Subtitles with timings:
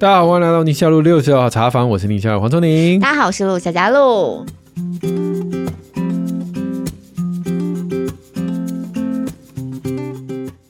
[0.00, 3.00] 大家好，欢迎来到宁夏路六十号茶房，我是宁夏的黄聪宁。
[3.00, 4.46] 大家好，我是陆小佳璐。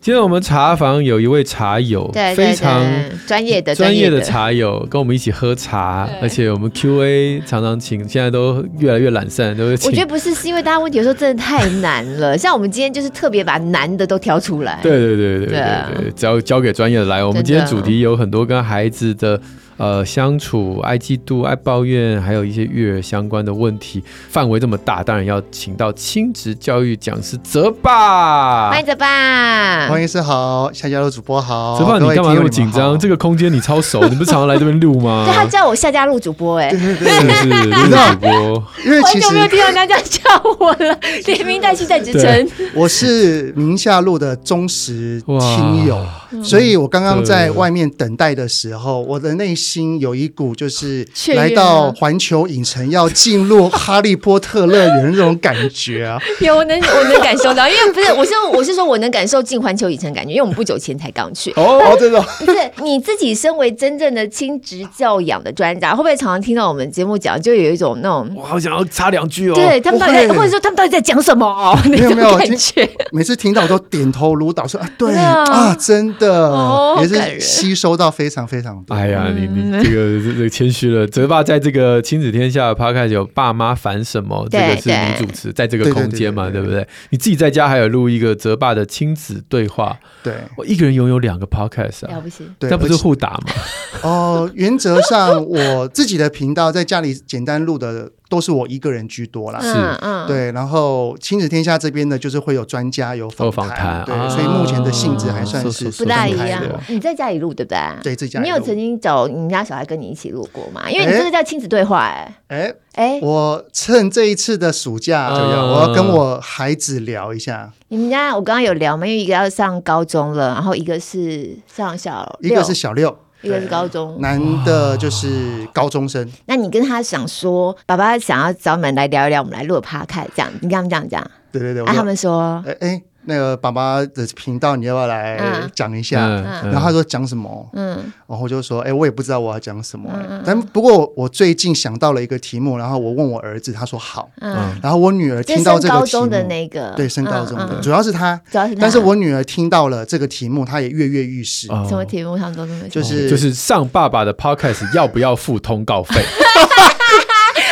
[0.08, 2.82] 今天我们茶房有一位茶友，对，非常
[3.26, 9.86] 专业的专业的茶友，跟我们一起喝茶，而且我们 Q&A 常常请，现在都越来越懒散，都是。
[9.86, 12.32] 我觉得不是，是因为大家问题有时候真的太难了。
[12.38, 14.78] 像我们今天就是特别把难的都挑出来。
[14.82, 15.60] 对对对对对
[15.98, 17.22] 对，交交给专业的来。
[17.22, 19.38] 我们今天主题有很多跟孩子的。
[19.78, 28.70] 呃，相处爱嫉妒、爱抱怨，还有一些育儿相关的问题，范围这么大，当然要请到亲职教育讲师泽爸。
[28.70, 31.78] 欢迎泽爸，黄医师好，夏家路主播好。
[31.78, 32.98] 泽爸，你干嘛那么紧张？
[32.98, 35.24] 这个空间你超熟， 你不是常常来这边录吗？
[35.24, 38.64] 对，他叫我夏家路主播，哎，对对对，是是是，录主播。
[38.84, 40.20] 因为其实没有听到人家这样叫
[40.58, 42.50] 我了，连名带姓在职称。
[42.74, 46.04] 我是宁夏路的忠实亲友，
[46.42, 49.88] 所以我刚刚在外面等待的时候，我的内心。
[49.98, 56.18] 有一股就是来到环球影城要进入哈利波特乐园那种感觉啊！
[56.40, 71.78] 有我能我能感受到，因为不是我是我是说我能感受进环球影城感觉，因为我们不久前才刚去哦，真的 不是你自己身为真正的亲职教养的专家，会不会常常听到我们节目讲，就有一种那种我好想要插两句哦，对他们到底在或者说他们到底在讲什么哦？
[71.86, 78.94] 没有没有感觉，每次听到我都点头如捣说啊，对啊，真的也是吸收到非常非常多。
[78.94, 80.18] 哎呀，你你这个。
[80.28, 84.46] 这个谦虚了，泽爸在这个亲子天下的 Podcast 有爸妈烦什么？
[84.50, 86.86] 这个是你主持，在这个空间嘛，对不对？
[87.10, 93.52] 你自己在家还有录一个泽爸的亲子对话，对，我一个人拥有两个 Podcast 啊，了不起，那不是互打吗？
[94.02, 98.10] 哦，原则上我自己的频道在家里简单录的。
[98.30, 99.72] 都是我一个人居多啦，是，
[100.02, 106.64] 嗯，对，然后亲子天下这边呢，就是会有专家有访谈，对，所以目前的性质还算是不大一样。
[106.88, 107.78] 你在家里录对不对？
[108.02, 108.44] 对，在家里。
[108.44, 110.90] 你有曾经找你们家小孩跟你一起录过吗？
[110.90, 117.72] 因为你这个叫亲子对话，哎，哎，哎，我趁这一次的暑假，我要跟我孩子聊一下。
[117.88, 119.06] 你们家我刚刚有聊吗？
[119.06, 123.16] 因为一个要上高中了，然后一个是上小六，一个是小六。
[123.40, 126.28] 一个是高中，男的就是高中生。
[126.46, 131.30] 那你跟他想说，爸爸想要找你们来聊一聊，我们来录趴开这样，你跟他们这样讲。
[131.52, 133.02] 对对对，啊，他们说，哎哎。
[133.28, 135.38] 那个爸爸的频道，你要不要来
[135.74, 136.26] 讲一下？
[136.26, 137.68] 嗯嗯、然后他说讲什么？
[137.74, 137.96] 嗯，
[138.26, 140.26] 然后我就说，哎、欸，我也不知道我要讲什么、欸。
[140.30, 144.30] 嗯、但不过我最近想到了一个题目，然后我问我儿子，他说好。
[144.40, 148.80] 嗯，然后我女儿听到这个题目，升高中的那个，对，升高中的，嗯、主要是他，主要是他。
[148.80, 151.66] 但是我女儿听到了这个题目，她也跃跃欲试。
[151.66, 152.36] 什么题目？
[152.38, 156.24] 他们都这么就是、哦、就是上爸爸的 podcast 要不要付通告费？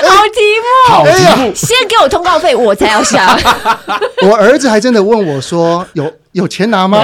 [0.08, 3.36] 好题目，好题目，先给我通告费，我才要下。
[4.22, 7.02] 我儿子还真的问我说：“有有钱拿吗？”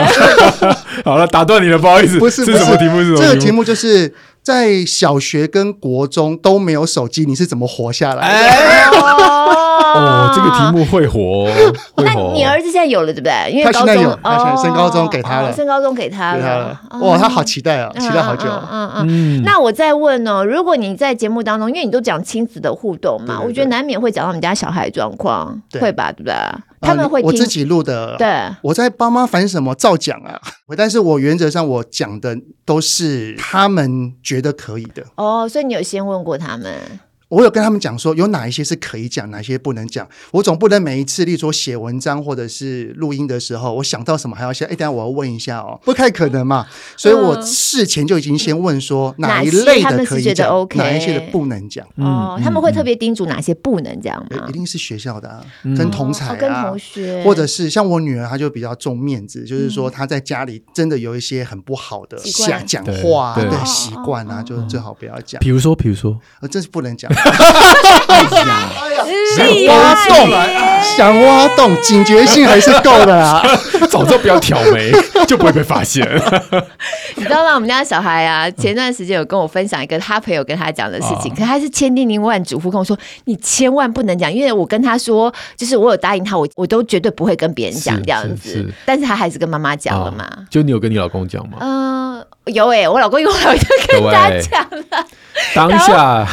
[1.04, 2.18] 好了，打断你了，不好意思。
[2.18, 3.00] 不是，不是什么题目？
[3.00, 3.16] 是什么题目？
[3.16, 8.92] 这个题目就是在小学跟国中都没有手机，你是怎么活下来的？
[9.94, 11.50] 哦，这个题目会活，
[11.96, 13.50] 那你儿子现在有了对不对？
[13.50, 16.80] 因为他现在有，他现在升高中给他了，升高中给他了。
[17.00, 18.48] 哇，他好期待啊，期待好久。
[18.70, 19.42] 嗯嗯。
[19.44, 26.10] 那我再问哦，如果你在节目当中，因为你都讲亲子的互动嘛，我觉得难免会讲到我们家小孩状况，会吧？
[26.12, 26.34] 对不对？
[26.80, 28.28] 他们会我自己录的，对，
[28.62, 30.40] 我在爸妈烦什么照讲啊。
[30.76, 35.04] 但是我原则上我讲的都是他们觉得可以的。
[35.16, 37.00] 哦，所以你有先问过他们？
[37.32, 40.06] 我有跟他们讲说，有哪一些是可以讲，哪些不能讲。
[40.32, 46.66] 我总不能每一次，例如说写文章或者是录音的时候，我想到什么还要先，哎，等下我要问一下哦，不太可能嘛。
[46.94, 51.86] 所以我事前就已经先问说，哪一类的可以讲，哪一些的不能讲。
[51.96, 54.46] 哦，他们会特别叮嘱哪些不能讲吗？
[54.50, 55.42] 一定是学校的啊，
[55.74, 65.40] 跟同才啊，跟同学，或者是像我女儿，她就比较重面子，就是说她在家里真的有一些很不好的讲讲话的习惯啊，就最好不要讲。
[65.40, 67.10] 比如说，比如说，呃，这是不能讲。
[69.36, 70.30] 想挖洞，
[70.96, 73.42] 想挖洞，警觉性还是够的啦。
[73.88, 74.92] 早知道不要挑眉，
[75.26, 76.06] 就不会被发现。
[77.16, 77.54] 你知道吗？
[77.54, 90.28] 我们家小孩啊，前段时间有跟我分享一个他朋友跟他讲的事情，可他是千叮咛万嘱咐跟我说：“你千万不能讲，因为我跟他说，就是我有答应他，我我都绝对不会跟别人讲这样子。”但是他还是跟妈妈讲了嘛？
[90.50, 91.58] 就你有跟你老公讲吗？
[91.60, 95.06] 嗯，有哎，我老公一会儿就跟他讲了，
[95.54, 96.26] 当下。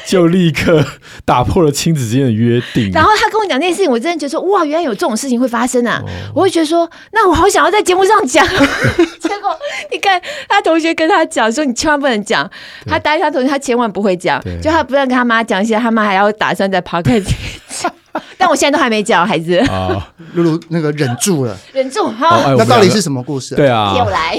[0.06, 0.84] 就立刻
[1.24, 2.90] 打破了亲子之间的约定。
[2.92, 6.02] 然后他跟我讲那件事情，我真的觉得说哇，原来有这种事情会发生啊！
[6.34, 8.46] 我会觉得说，那我好想要在节目上讲。
[9.20, 9.56] 结果
[9.90, 12.48] 你看他同学跟他讲说，你千万不能讲。
[12.86, 14.42] 他答应他同学，他千万不会讲。
[14.60, 17.24] 就他不但跟他妈讲现在，他妈还要打算在 podcast
[17.68, 17.92] 讲。
[18.36, 22.54] 但我现在都还没讲孩子啊，露露那个忍住了，忍住哈。
[22.56, 23.54] 那到底是什么故事？
[23.54, 24.36] 对啊，又来，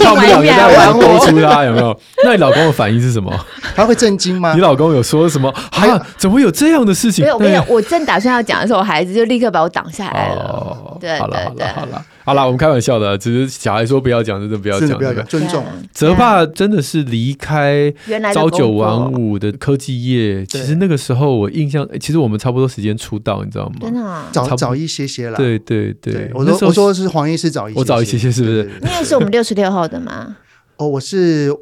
[0.00, 1.98] 放不了，再玩勾出他有没有？
[2.24, 3.32] 那你老公的反应是什么？
[3.74, 4.52] 他会震惊吗？
[4.54, 5.52] 你老公有说什么？
[5.70, 7.24] 还有怎么会有这样的事情？
[7.24, 10.96] 没有，我跟你讲，我正打算要讲的时候，我孩子就立刻把我挡下来了。
[11.00, 12.04] 对，好了，好了，好了。
[12.24, 15.64] 好啦，我们开玩笑的，只是小孩说不要讲，真的不要讲，不要讲，尊重。
[15.92, 17.92] 泽爸真的是离开
[18.32, 23.76] 朝九晚五的科技业，其实那个时候我印象，其实我们差不多时间出道，你知道吗？
[23.82, 25.36] 真的，早早一些些了。
[25.36, 28.70] 对对对，我说我说是黄医师早一些，我早一些些是不是？
[28.82, 30.36] 你也是我们六十六号的吗？
[30.76, 31.52] 哦，我是。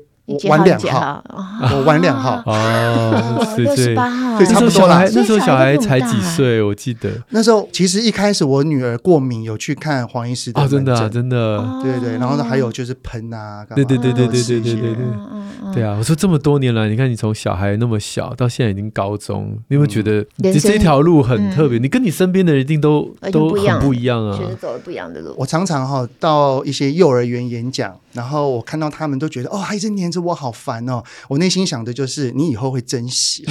[0.48, 1.24] 晚两号，
[1.72, 5.04] 我晚两号哦，六十八号，对，差不多啦。
[5.12, 12.12] 那时候小孩才几岁，我记得那时候其实一开始我女儿过敏，有去看黄医师的，真的真的，对对。
[12.18, 15.96] 然后呢，还有就是喷啊，对对对对对对对对对，对啊。
[15.98, 21.78] 我说这么多年来，你看你从小孩那么小到现在已经高中，你有没有觉得这这条路很特别？
[21.78, 25.34] 你跟你身边的人一定都都很不一样啊，走了不一样的路。
[25.38, 31.02] 我常常哈到一些幼儿园演讲，然后我看到他们都觉得哦，还一直黏着我好烦哦。
[31.28, 33.44] 我内心想的就是，你以后会珍惜。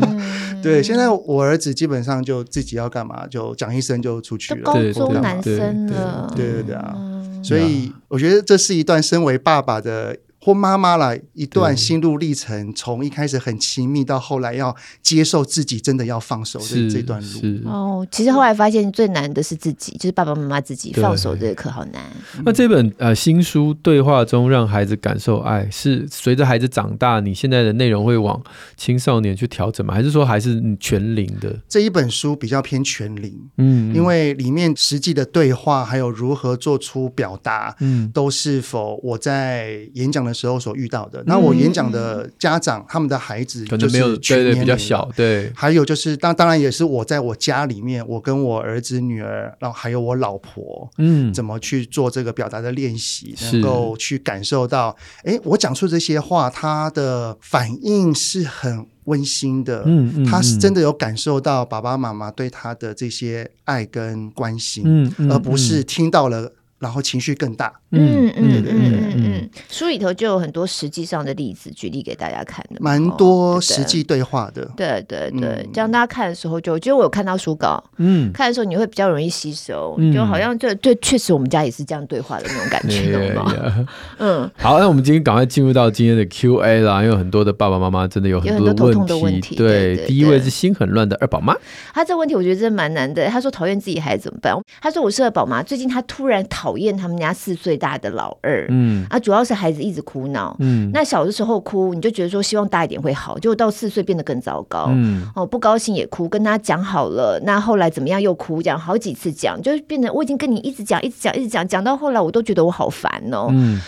[0.62, 4.62] 对，现在我儿子基本上就自己要干嘛，就讲一声就出去了。
[4.64, 6.96] 高中男生了，对对对啊！
[7.42, 10.16] 所以我觉得这是一段身为爸爸的。
[10.44, 17.40] 或妈妈了，一段心路历程，从一开始很亲密，到后来要接受自己真的要放手的这段路。
[17.64, 22.02] 哦，其实后来发现最难的是自己，就是爸爸妈妈自己放手这个课好难。
[22.44, 28.38] 那这本呃新书《对话中让孩子感受爱》，是随着孩子长大，你现在的内容会往
[28.76, 29.94] 青少年去调整吗？
[29.94, 31.58] 还是说还是全龄的？
[31.66, 40.33] 这一本书比较偏全龄，嗯，因为里面实际的对话还有如何做出表达，嗯，都是否我在演讲的。
[40.34, 66.52] 时候所遇到的，那我演讲的家长，嗯、他们的孩子可能没有对对比较小，对，还有就是当当然也是我在我家里面，我跟我儿子女儿，然后还有我老婆，嗯，怎么去做这个表达的练习，能够去感受到，哎，我讲出这些话，他的反应是很温馨的，嗯，嗯，他是真的有感受到爸爸妈妈对他的这些爱跟关心，嗯，嗯，而不是听到了。
[66.78, 83.34] 然后情绪更大，嗯嗯嗯嗯嗯，书里头就有很多实际上的例子举例给大家看的，蛮多实际对话的，对对对，这样大家看的时候就，就我有看到书稿，嗯，看的时候你会比较容易吸收，就好像对对，确实我们家也是这样对话的那种感觉，
[84.18, 91.56] 嗯，好，那我们今天赶快进入到今天的 Q&A 啦，因为很多的爸爸妈妈真的有很多头痛的问题，对，第一位是心很乱的二宝妈，
[91.94, 94.54] 他这个问题我觉得真的蛮难的，他说讨厌自己孩子怎么办？
[94.82, 96.63] 他说我是二宝妈，最近他突然讨。
[96.64, 99.04] 讨厌他们家四岁大的老二，嗯。
[99.10, 113.78] 啊，主要是孩子一直哭闹，嗯，那小的时候哭，你就觉得说希望大一点会好，结果到四岁变得更糟糕，嗯，哦，不高兴也哭，跟他讲好了，那后来怎么样又哭，讲好几次讲，就变得我已经跟你一直讲，一直讲，一直讲，讲到后来我都觉得我好烦哦，嗯，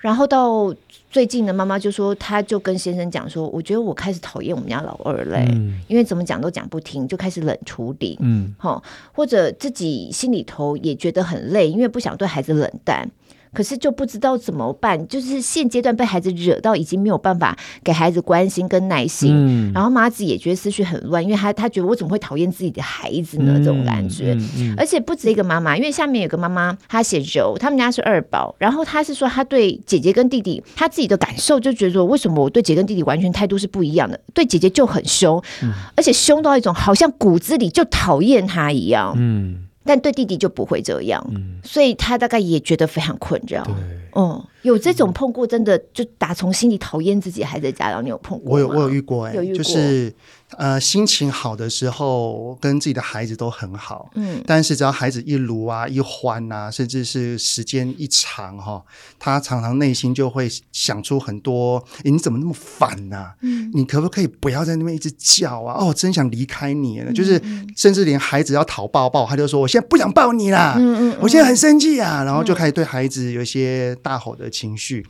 [0.00, 0.74] 然后到。
[1.14, 8.82] 最近的妈妈就说，她就跟先生讲说，我觉得我开始讨厌我们家老二嘞，嗯、因为怎么讲都讲不听，就开始冷处理，嗯，好，
[9.12, 13.08] 或者自己心里头也觉得很累，因为不想对孩子冷淡。
[13.54, 19.32] 可是就不知道怎么办，就是现阶段被孩子惹到，已经没有办法给孩子关心跟耐心。
[19.32, 23.54] 嗯、然后妈子也觉得思绪很乱，因为她她觉得我怎么会讨厌自己的孩子呢？
[23.56, 24.36] 嗯、这种感觉。
[24.76, 34.18] 而且不止一个妈妈，因为下面有个妈妈，她写柔，他们家是二宝，然后她是说她对姐姐跟弟弟，她自己的感受就觉得说，为什么我对姐跟弟弟完全态度是不一样的？
[34.32, 39.14] 对姐姐就很凶，嗯、而且凶到一种好像骨子里就讨厌她一样。
[39.16, 39.63] 嗯。
[39.84, 43.62] 但对弟弟就不会这样，嗯、所以他大概也觉得非常困扰。
[43.64, 43.74] 对
[44.16, 48.52] 嗯，有这种碰过，真的就打从心里讨厌自己孩子的家长，你有碰过吗？
[48.52, 50.14] 我有，我有遇过、欸，有遇过就是。
[50.58, 54.10] 呃，心情好的时候，跟自己的孩子都很好。
[54.14, 58.82] 嗯，但是只要孩子一撸啊、一欢啊，甚至是时间一长哈，
[59.18, 63.32] 他常常内心就会想出很多：你怎么那么烦呐？
[63.42, 65.76] 嗯，你可不可以不要在那边一直叫啊？
[65.78, 67.12] 哦，真想离开你了。
[67.12, 67.40] 就是
[67.76, 75.04] 甚至连孩子要讨抱抱，他就说：“我现在不想抱你啦。”嗯嗯，我现在很生气啊，然后就开始对孩子有一些大吼的情绪。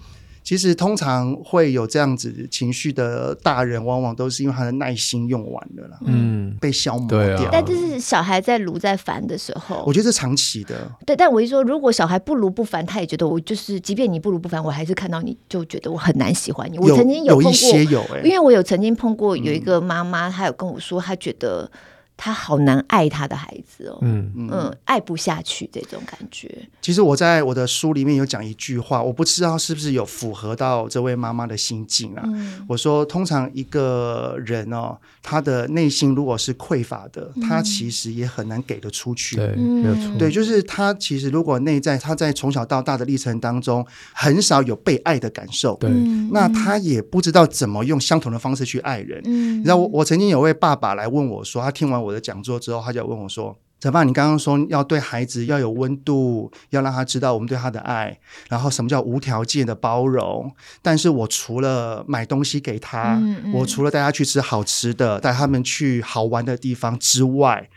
[0.45, 7.45] 其实通常会有这样子情绪的大人，往往都是因为他的耐心用完了啦，嗯，被消磨掉。
[7.45, 10.93] 啊、但这是小孩在卢在烦的时候，我觉得是长期的。
[11.07, 16.77] 对，但我一说，如果小孩不卢不烦，他也觉得我就是，即便你不卢不烦，我还是看到你就觉得我很难喜欢你。
[16.77, 21.71] 有我曾经有碰过，有一些有、欸，因为我有曾经碰过有一个妈妈，她有跟我说，她觉得。
[22.17, 26.69] 他好难爱他的孩子哦，嗯嗯，爱不下去这种感觉。
[26.81, 32.23] 其实我在我的书里面有讲一句话，我不知道是不是有符合到这位妈妈的心境啊。
[32.27, 39.37] 嗯、我说，通常一个人哦，他的内心如果是匮乏的，嗯、他其实也很难给得出去。
[39.37, 40.17] 对，没有错。
[40.19, 45.91] 对，就是他其实如果内在他在从小到大的历程当中很少有被爱的感受，对，
[46.31, 49.21] 那他也不知道怎么用相同的方式去爱人。
[49.25, 54.05] 嗯，你知道我我曾经有位爸爸来问我说，他听完我的讲座之后，他就问我说：“陈爸？
[54.05, 58.19] 你刚刚说要对孩子要有温度，要让他知道我们对他的爱，
[58.49, 60.53] 然后什么叫无条件的包容？
[60.83, 67.69] 但是我除了买东西给他，嗯嗯、我除了带他去吃好吃的，带他们去好玩的地方之外。”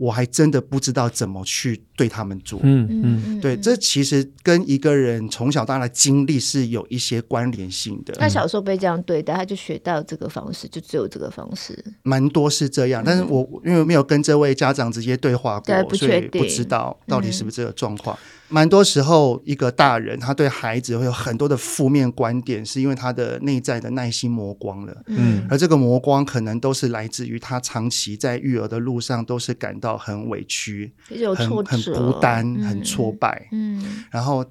[0.00, 2.58] 我还真的不知道怎么去对他们做。
[2.62, 8.14] 嗯嗯，对，这其实跟一个人从小到大的经历是有一些关联性的。
[8.14, 11.78] 他小时候被这样对待，他就学到这个方式，就只有这个方式。
[12.02, 18.18] 蛮多是这样，但是我因为没有跟这位家长直接对话过，不所以不知道到底是不是这个状况。
[18.52, 25.02] 蛮多时候，一个大人他对孩子会有很多的负面观点，是因为他的内在的耐心磨光了。
[25.06, 30.92] 嗯，而这个磨光可能都是来自于他长期在育儿的路上都是感到很委屈、
[31.36, 33.48] 很很孤单、嗯、很挫败。
[33.52, 34.44] 嗯，然后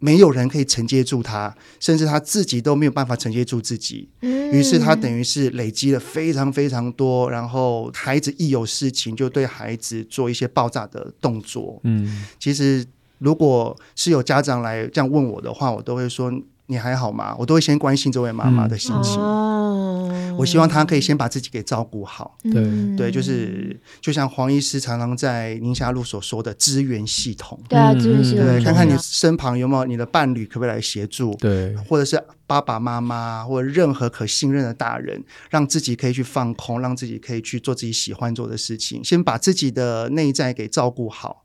[0.00, 4.10] 没有人可以承接住他，甚至他自己都没有办法承接住自己。
[4.22, 11.80] 嗯，于是他等于是累积了非常非常多，然后孩子一有事情就对孩子做一些爆炸的动作。
[11.84, 12.84] 嗯，其实。
[13.24, 16.30] 如果是有家长来这样问我的话，我都会说，
[16.66, 17.34] 你还好吗？
[17.38, 19.18] 我都会先关心这位妈妈的心情。
[19.18, 22.36] 嗯、我希望她可以先把自己给照顾好。
[22.42, 27.58] 对、嗯、对，就是就像黄医师常常在宁夏路所说的资源系统。
[27.66, 28.44] 对啊，资源系统。
[28.44, 31.34] 对，看看你身旁有没有你的伴侣，可不可以来协助？
[31.36, 39.02] 对，或者是爸爸妈妈，或者任何可信任的大人，让自己可以去放空，让自己可以去做自己喜欢做的事情。
[39.02, 41.42] 先把自己的内在给照顾好。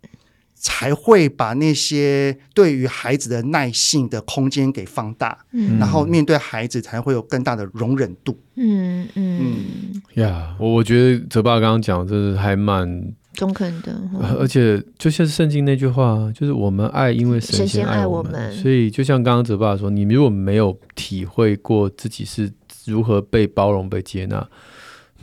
[0.61, 9.39] 才会把那些对于孩子的耐性的空间给放大，嗯，然后面对孩子才会有更大的容忍度，嗯嗯。
[9.39, 10.01] 嗯。
[10.15, 13.95] 呀，我、yeah, 我觉得泽爸刚刚讲的真的还蛮中肯的，
[14.37, 22.51] 而且就像圣经那句话，就是我们爱，因为神先爱我们，我们所以就像刚刚泽爸说，你如果没有体会过自己是
[22.83, 24.45] 如何被包容、被接纳，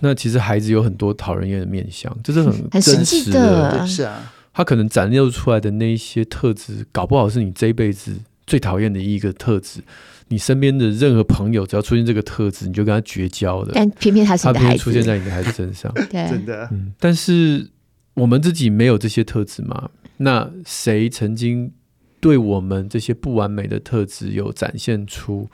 [0.00, 4.32] 那其实孩子有很多讨人厌的面相，这是很真实际的，是啊。
[4.56, 9.80] 他可能展露出来的那一些特质，搞不好是你这一辈子最讨厌的一个特质。
[10.28, 13.72] 你身边的任何朋友，只要出现这个特质，你就跟他绝交的。
[13.75, 16.66] 但偏偏他是你的孩子，他出现在你的孩子身上， 对，真的。
[16.72, 17.68] 嗯，但是
[18.14, 19.90] 我们自己没有这些特质吗？
[20.16, 21.70] 那谁曾经
[22.18, 25.46] 对我们这些不完美的特质有展现出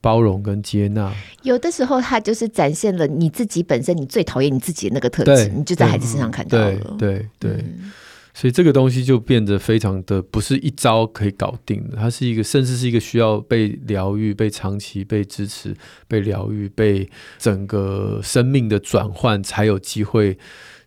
[0.00, 1.14] 包容跟接纳？
[1.44, 6.96] 有的时候，他就是展现了你自己本身，你最讨厌你自己的那个特质，你就在孩子身上看到了。
[6.98, 7.52] 对对对。
[7.52, 7.92] 嗯
[8.40, 15.76] 所以这个东西就变得非常的不是一招可以搞定的，它是一个，甚至是一个需要被疗愈、被长期被支持、
[16.08, 17.06] 被疗愈、被
[17.38, 20.38] 整个生命的转换，才有机会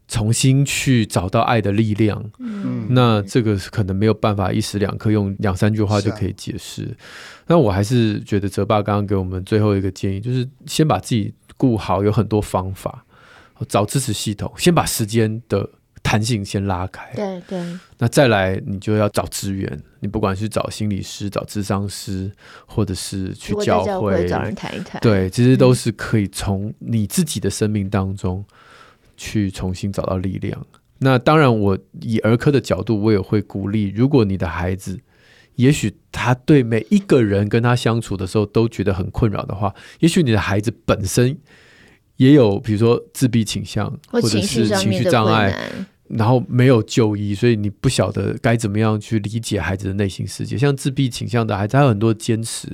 [0.07, 2.27] 重新去找到爱的力量。
[2.39, 6.97] 嗯，那这个可能没有办法一时两刻用两三句话就可以解释。
[7.45, 13.05] 那、啊、我还是觉得泽爸刚刚给我们最后一个建议，就是先把自己顾好，有很多方法，
[13.69, 15.69] 找支持系统，先把时间的。
[16.03, 22.29] 弹性先拉开，对对，那再来你就要找资源，你不管是找心理师、找智商师，
[22.67, 28.45] 或者是去教会，找人谈一谈，对，其实都是可以从你自己的生命当中
[29.15, 30.59] 去重新找到力量。
[30.73, 34.99] 嗯、那当然，我以儿科的角度，我也会鼓励，如果你的孩子，
[35.55, 41.35] 也许他对每一个人跟他相处的时候都觉得很困扰的话，也许你的孩子本身
[42.17, 45.57] 也有，比如说自闭倾向，或者是情绪障碍。
[46.15, 50.57] 然后没有就医，所以你不晓得该怎么样去理解孩子的内心世界。
[50.57, 52.67] 像自闭倾向的孩子，他有很多坚持，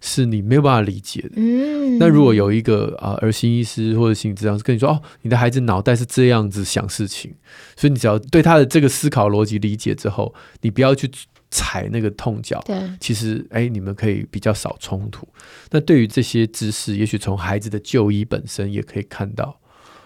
[0.00, 1.30] 是你没有办法理解的。
[1.36, 7.32] 嗯，那如果有一个啊儿心医师或者心理治疗师跟你说，哦，你的孩子脑袋是这样子想事情，
[7.76, 11.10] 所以你只要对他的这个思考逻辑理解之后，你不要去
[11.50, 12.62] 踩那个痛脚。
[12.66, 15.26] 对，其实哎，你们可以比较少冲突。
[15.70, 19.58] 那对于这些知识，也许从孩子的就医本身也可以看到。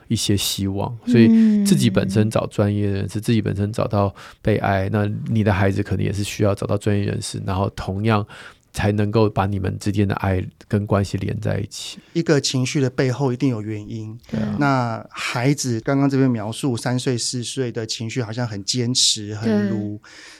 [0.08, 1.28] 一些希望，所以
[1.64, 8.26] 自己本身找专业人士，嗯、自己本身找到被爱，那你的孩子可能也是需要找到专业人士，然后同样
[8.76, 11.98] 才能够把你们之间的爱跟关系连在一起。
[12.12, 14.14] 一个情绪的背后一定有原因。
[14.30, 14.54] 对啊。
[14.60, 19.98] 那孩子刚刚这边描述三岁四岁的情绪好像很坚持、很如，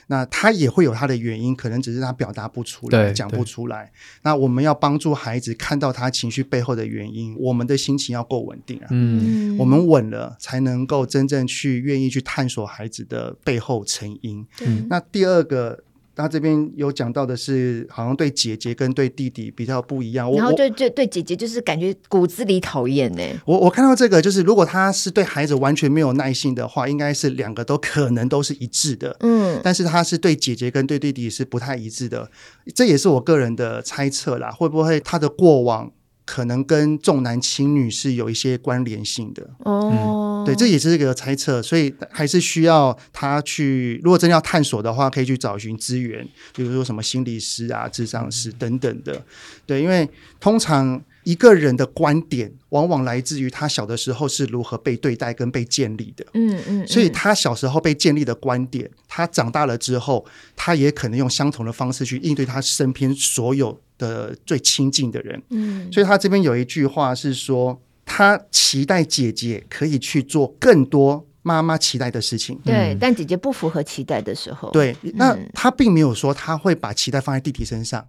[0.08, 3.90] 那他也会有他的原因，可能只是他表达不出来、讲不出来。
[4.22, 8.86] 那我们要帮助孩子看到他情绪背后的原因，我们的心情要够稳定啊。
[8.90, 9.56] 嗯。
[9.56, 14.46] 我们稳了，才能够真正去愿意去探索孩子的背后成因。
[14.60, 14.86] 嗯。
[14.90, 15.85] 那第二个。
[16.16, 20.32] 他这边有讲到的是，好像对姐姐跟对弟弟比较不一样。
[20.32, 23.22] 然后对对对姐姐就是感觉骨子里讨厌呢。
[23.44, 29.14] 我我看到这个就是，如果他是对孩子完全没有耐心的话，应该是两个都可能都是一致的。
[29.20, 32.30] 嗯，但是他是对姐姐跟对弟弟是不太一致的，
[32.74, 34.50] 这也是我个人的猜测啦。
[34.50, 35.92] 会不会他的过往？
[36.26, 44.00] 可能跟重男轻女是有一些关联性的哦，对，这也是一个猜测，所以还是需要他去。
[44.02, 49.24] 如果真要探索的话，可以去找寻资源，比如说什么心理师啊、智障师等等的。
[49.64, 50.08] 对，因为
[50.40, 56.26] 通常一个人的观点，往往来自于他小的时候是如何被对待跟被建立的。
[56.34, 63.80] 嗯嗯，所以他小时候被建立的观点，他长大了之后，他也可能用相同的方式去应对他身边所有。
[63.98, 78.06] 的最亲近的人，嗯，所以他这边有一句话是说，他期待姐姐可以去做更多妈妈期待的事情，对，嗯、但姐姐不符合期待的时候，对，那他并没有说他会把期待放在弟弟身上，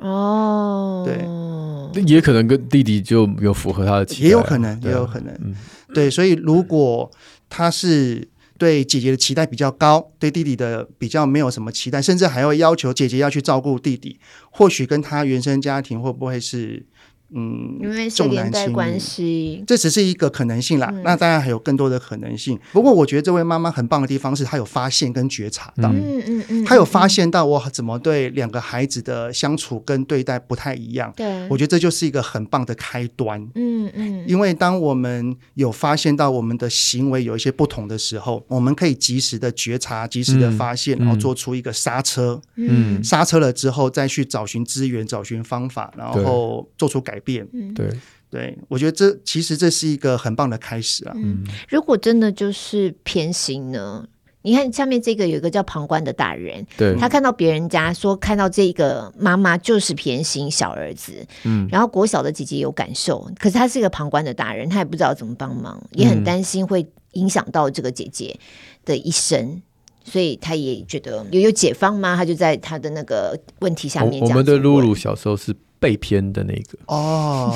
[0.00, 5.54] 哦，对，也可能跟弟弟就有符合他的期待，也有可能，也有可能，嗯，
[5.94, 7.10] 对，所以如果
[7.48, 8.28] 他是。
[8.62, 14.20] 对姐姐的期待比较高，对弟弟的比较没有什么期待，甚至还会要求姐姐要去照顾弟弟。
[14.52, 16.86] 或许跟他原生家庭会不会是？
[17.34, 20.90] 嗯，因为是连带关系，这只是一个可能性啦。
[20.92, 22.58] 嗯、那当然还有更多的可能性。
[22.72, 31.12] 不过，我觉得这位妈妈很棒的地方是，她有发现跟觉察到，嗯嗯嗯，她有发现到我怎么对两个孩子的相处跟对待不太一样。
[31.16, 33.40] 对，我觉得这就是一个很棒的开端。
[33.54, 42.40] 嗯嗯，因为当我们有发现到我们的行为有一些不同的时候，我们可以及时的觉察，及时的发现，然后做出一个刹车。
[42.56, 47.46] 嗯，刹车了之后，再去找寻资源，找寻方法，然后做出改变。
[47.46, 47.88] 变，对
[48.30, 51.12] 对，我觉得这其实这是一个很棒的开始啊。
[51.16, 54.06] 嗯，如果真的就是偏心呢？
[54.44, 61.12] 你看下面这个有一个叫旁观的大人，对，他看到别人家说看到这个妈妈就是偏心小儿子，
[61.44, 68.36] 嗯，然后国小的姐姐有感受，可是他是一个旁观的大人，他也不知道怎么帮忙，也很担心会影响到这个姐姐
[68.84, 69.62] 的一生，
[70.02, 72.16] 所以他也觉得有有解放吗？
[72.16, 75.54] 他就在他的那个问题下面讲，我们的露露小时候是。
[75.82, 77.52] 被偏的那个哦，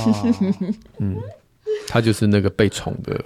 [0.98, 1.16] 嗯，
[1.86, 3.24] 他就是那个被宠的姐姐。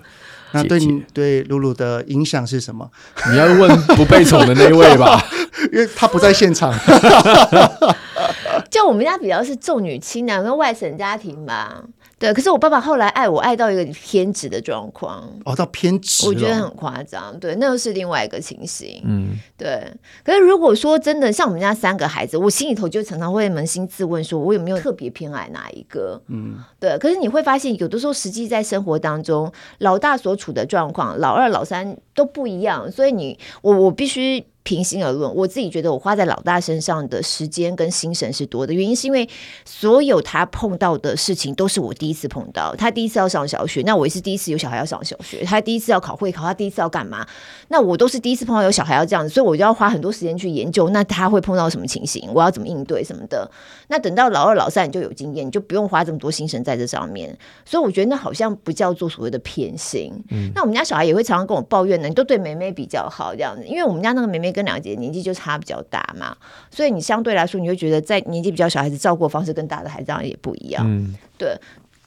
[0.52, 2.88] 那对你对露露的影响是什么？
[3.30, 5.24] 你要问不被宠的那位吧，
[5.72, 6.70] 因为他不在现场。
[8.70, 11.82] 就我们家比较是重女轻男，跟外省家庭吧。
[12.20, 17.34] 对，可是我爸爸后来爱我爱到一个偏执的状况，哦，到偏执，我觉得很夸张。
[17.40, 19.00] 对，那又是另外一个情形。
[19.06, 19.90] 嗯，对。
[20.22, 26.20] 可是如果说真的像我们家三个孩子，我心里头就常常会扪心自问，说我有没有特别偏爱哪一个？
[26.26, 26.98] 嗯，对。
[26.98, 34.44] 可是你会发现，有的时候实际在生活当中，老大所处的状况，老二、老三都不一样，所以你我我必须。
[34.62, 39.28] 平心而论，我自己觉得我花在老大身上的时间跟心神是多的，原因是因为
[39.64, 42.74] 所有他碰到的事情都是我第一次碰到。
[42.76, 45.42] 他第一次要上小学，那我也是第一次有小孩要上小学。
[45.44, 47.26] 他第一次要考会考，他第一次要干嘛？
[47.68, 53.50] 那我都是第一次碰到有小孩要这样子，所以我就要花很多时间去研究，那他会碰到什么情形，我要怎么应对什么的。
[53.88, 57.36] 那等到老二、老三你就有经验，你就不用花这么多心神在这上面。
[57.64, 60.12] 所以我觉得那好像不叫做所谓的偏心。
[60.30, 64.60] 嗯，那我们家小孩也会常常跟我抱怨呢，你都对梅梅比较好这样子，因为我们家那个妹妹。
[64.60, 66.36] 跟两个姐姐年纪就差比较大嘛，
[66.70, 70.84] 所以你相对来说，你会觉得在年纪比较小孩子照顾方式跟大的孩子这样也不一样。
[70.86, 71.56] 嗯，对。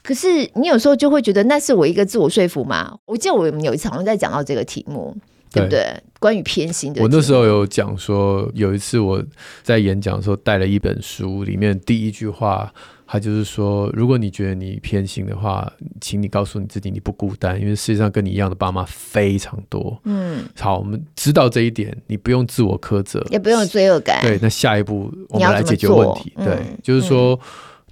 [0.02, 2.94] 可是你有时候就会觉得那是我一个自我说服嘛。
[3.06, 5.16] 我记得我们有一次好像在讲到这个题目，
[5.54, 6.02] 对，对不对？
[6.20, 7.02] 关于偏心的。
[7.02, 9.22] 我那时候有讲说，有一次我
[9.62, 12.72] 在演讲的时候带了一本书，里面第一句话。
[13.06, 20.00] 他就是说，如果你觉得你偏心的话，请你告诉你自己，你不孤单，因为世界上跟你一样的爸妈非常多。
[20.04, 24.20] 嗯，好，我们知道这一点，你不用自我苛责，也不用罪恶感。
[24.22, 26.32] 对，那下一步我们来解决问题。
[26.38, 27.40] 对，嗯、就是说、嗯、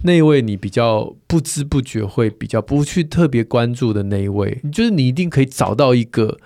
[0.01, 6.37] 那一位你比较不知不觉会比较不去特别关注的那一位，就是你一定可以找到一个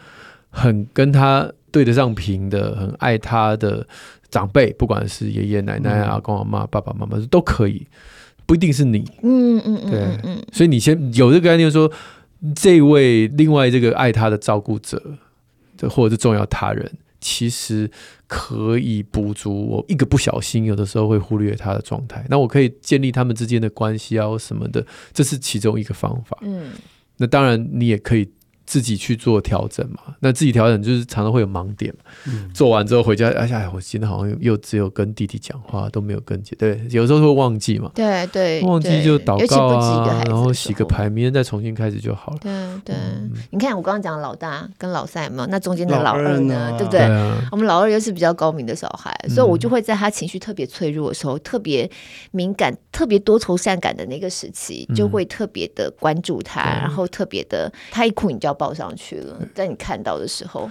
[0.57, 3.87] 很跟他对得上频的、很爱他的
[4.29, 7.85] 长辈，不管是爷爷奶奶、阿公阿妈、爸爸妈妈都可以。
[8.47, 11.95] 不一定是你，嗯嗯嗯，对，嗯，所以你先有这个概念说，说
[12.55, 15.01] 这位另外这个爱他的照顾者，
[15.75, 16.89] 这或者是重要他人，
[17.19, 17.91] 其实
[18.25, 22.25] 可以补足我一个不小心，有的时候会忽略他的状态。
[22.29, 26.37] 那我可以建立他们之间的关系啊，什么的，这是其中一个方法。
[26.41, 26.71] 嗯，
[27.17, 28.29] 那当然你也可以。
[28.67, 31.91] 自己去做调整嘛，那自己调整就是常常会有盲点
[32.53, 36.53] 做完之后回家，哎呀，我今天好像又只有跟弟弟讲话，都没有跟姐。
[36.60, 37.89] 对，有时候会忘记嘛。
[37.95, 42.39] 对对，忘记就祷告啊，然后洗个牌，明天再重新开始就好了。
[42.41, 42.51] 对
[42.84, 45.47] 对，嗯、你看我刚刚讲老大跟老三有没有？
[45.47, 46.75] 那中间的老二呢？
[46.77, 46.99] 对不对？
[46.99, 51.89] 对啊、我们老二又是比较高明的小孩，所以我就会在他情绪特别脆弱的时候，特别
[52.32, 58.56] 敏感、特别多愁善感的那个时期，就会特别的关注他，嗯、然后特别的，他一哭你就要。
[58.57, 60.69] 报上去了，在你看到的时候，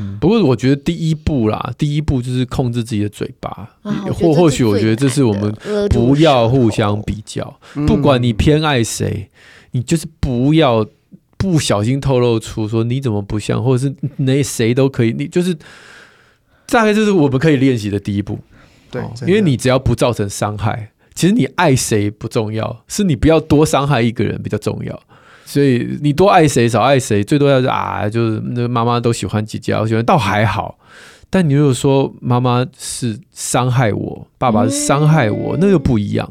[0.00, 3.50] 嗯，不过我觉得第一步啦，第一步就是控制自己的嘴巴，
[3.82, 5.52] 啊、或或许我觉得这是我们
[5.90, 9.28] 不要互相比较，不管你偏爱谁，
[9.72, 10.86] 你就是不要
[11.36, 15.56] 不小心透露出说你怎么不像，或者是那谁都可以，你就是
[16.66, 18.38] 大概就是我们可以练习的第一步，
[18.90, 25.02] 对，因为你只要不造成伤害，其实你爱谁不重要，是你不要多伤害一个人比较重要。
[25.48, 30.78] 所以你多爱谁少爱谁，最多要是啊，就是那妈妈都喜欢姐姐，我喜欢倒还好。
[31.30, 36.30] 但你如果说妈妈是伤害我，爸爸是伤害我，那又不一样。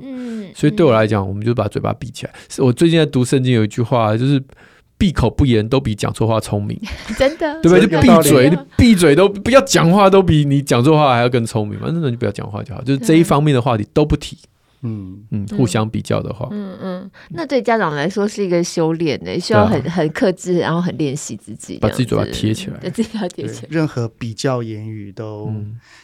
[0.53, 2.33] 所以对我来讲，我们就把嘴巴闭起来。
[2.59, 4.39] 我最近在读圣经，有一句话就是
[4.99, 6.79] “闭口不言都比讲错话聪明”，
[7.17, 7.87] 真的， 对不对？
[7.87, 11.87] 就闭嘴，你闭嘴都不要讲话，都比你讲错话还要更聪明嘛。
[11.91, 14.37] 那你就不要讲话就好，就是这一方面的话题都不提。
[14.43, 14.49] 嗯
[14.81, 15.25] 嗯。
[15.31, 23.67] 嗯，互相比较的话，嗯嗯，那对家长来说是一个修炼呢，需要很很克制，然后很练习自己，把自己嘴巴贴起来，对自己要贴起来。
[23.69, 25.51] 任何比较言语都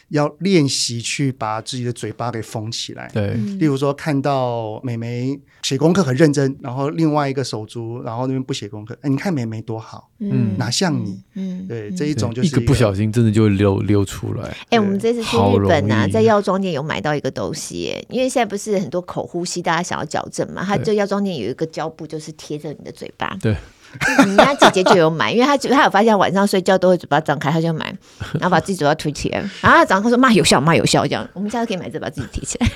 [0.08, 3.10] 要练习去把自己的嘴巴给封起来。
[3.12, 14.54] 对，例如说看到美眉写功课很认真，然后另外一个手足，然后那边不写功课，哎，你看美眉多好，嗯，哪像你，嗯，对，这一种就是一个不小心真的就会溜溜出来。
[14.70, 18.63] 哎，我们这次去日本啊，在药妆店有买到一个东西，因为现在不是。
[18.72, 20.64] 是很多口呼吸，大家想要矫正嘛？
[20.64, 23.36] 他就药妆店有一个胶布，就是贴着你的嘴巴。
[23.40, 23.54] 对，
[24.18, 27.96] 人家姐姐就有买，因为他他有发现晚上睡觉都会嘴巴张开，她就买，
[28.40, 29.38] 然后把自己嘴巴推起来。
[29.60, 32.68] 然后他早上说：“妈有效，妈有效。”这样，我们下次可以买这把自己提起来。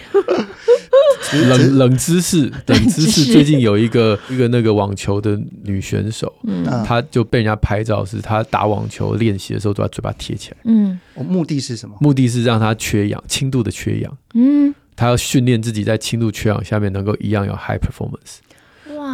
[1.48, 3.32] 冷冷知识，冷知识。
[3.32, 10.56] 最近有一个一个那个网球的女选手，嗯，她就被人家拍照，是她打网球练习的时候都把嘴巴贴起来。
[10.64, 11.96] 嗯，目的是什么？
[12.00, 14.16] 目的是让她缺氧，轻度的缺氧。
[14.34, 14.74] 嗯。
[14.98, 18.38] 他要训练自己在轻度缺氧下面能够一样有 high performance，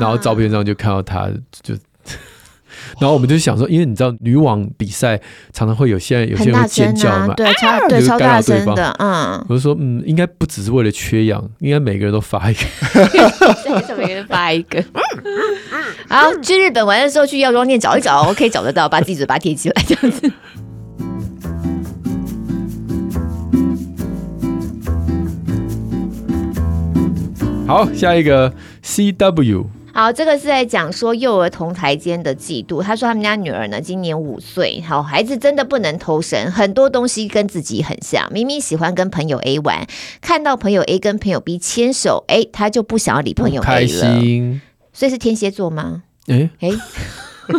[0.00, 1.28] 然后照片上就看到他
[1.62, 1.74] 就，
[2.98, 5.20] 然后我们就想说，因为你知道女网比赛
[5.52, 12.64] 常常会有些人有些人会尖叫嘛，对，超对超大声的，嗯，我就说嗯，应该不只是为了缺氧，应该每个人都发一个，
[13.98, 14.82] 每个人发一个，
[16.08, 20.32] 好，去日本玩的时候去药妆店找一找，我可以找得到，把自己嘴巴贴起来这样子。
[27.74, 29.66] 好，下一个 C W。
[29.92, 32.80] 好，这个是在讲说幼儿同台间的嫉妒。
[32.80, 34.80] 他说他们家女儿呢，今年五岁。
[34.86, 38.32] 好，孩子真的不能偷生，很多东西跟自己很像。
[38.32, 39.84] 明明喜欢跟朋友 A 玩，
[40.20, 43.66] 看到朋友 A 跟朋友 B 牵手，哎，他就不想要理朋友 A 了。
[43.66, 44.60] 开心。
[44.92, 46.04] 所以是天蝎座吗？
[46.28, 46.78] 哎哎诶。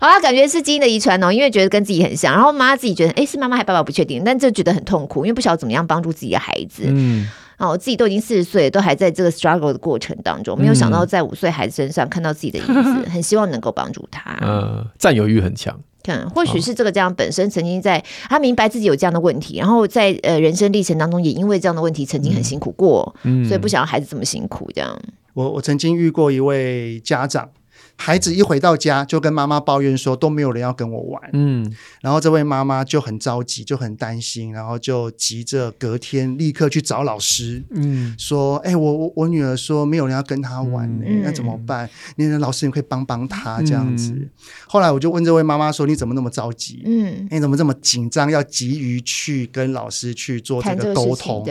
[0.00, 2.34] 好，他感觉是基因的遗传哦，因为觉得跟自己很像。
[2.34, 6.82] 然后妈妈自己觉得，哎，是妈妈还是爸爸不确定，但就觉得很痛苦，因为不晓得怎么样帮助自己的孩子。
[6.88, 7.26] 嗯。
[7.62, 12.72] 哦，我自己都已经四十岁，都还在这个 struggle 的过程当中，没有想到在五岁孩子身上看到自己的影子，
[13.06, 14.36] 嗯、很希望能够帮助他。
[14.40, 24.68] 呃，占有欲很强，看或许是这个家长本身曾经在他明白自己有这样的问题，然后在呃人生历程当中也因为这样的问题曾经很辛苦过，嗯、所以不想要孩子这么辛苦。
[24.74, 25.00] 这样，
[25.34, 27.48] 我我曾经遇过一位家长。
[27.96, 41.88] 孩子一回到家就跟妈妈抱怨说都没有人要跟我玩，嗯，然后这位妈妈就很着急，就很担心，然后就急着隔天立刻去找老师，嗯，说，哎、欸，我我我女儿说没有人要跟她玩那、嗯、怎么办？
[42.16, 44.10] 你老师你可以帮帮她这样子。
[44.10, 44.28] 嗯、
[44.66, 46.82] 后来我就问这位妈妈说，你怎么那么着急？
[46.84, 51.46] 嗯，你怎么这么紧张，要急于去跟老师去做这个沟通？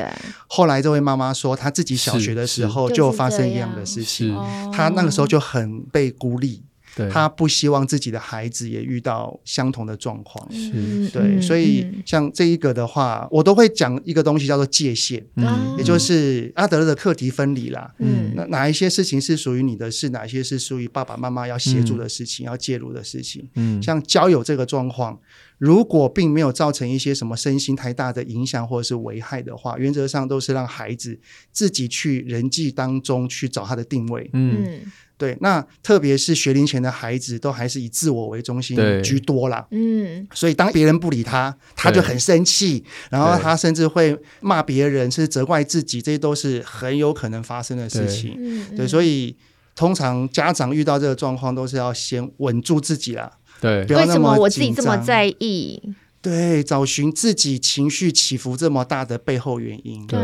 [0.48, 4.36] 后来这位妈妈说，她自己小学的时候就发生一样的事情，
[4.74, 6.31] 她那个时候就很被孤。
[6.38, 6.64] 力，
[6.96, 7.10] 对。
[7.10, 25.20] 他不希望自己的孩子也遇到相同的状况，是对，所以像这一个的话，我都会讲一个东西叫做界限，嗯，也就是阿德勒的课题分离啦，嗯，那哪一些事情是属于你的事，哪一些是属于爸爸妈妈要协助的事情，嗯、要介入的事情，嗯，像交友这个状况。
[25.62, 31.20] 如果并没有造成一些什么身心太大的影响或者是危害的话，原则上都是让孩子
[31.52, 34.28] 自己去人际当中去找他的定位。
[34.34, 34.82] 嗯，
[35.20, 35.38] 对。
[35.40, 39.68] 那特别是学龄前的孩子，都还是以自我为中心居多啦。
[39.70, 48.34] 嗯，所以当别人不理他，他就很生气，然后他甚至会骂别人，甚至责怪自己，这些都是很有可能发生的事情。
[48.70, 49.36] 对，对，所以
[49.76, 53.32] 通常家长遇到这个状况，都是要先稳住自己啦。
[53.62, 55.80] 对，为什么我自己这么在意？
[56.22, 60.06] 对，找寻自己情绪起伏这么大的背后原因。
[60.08, 60.20] 对，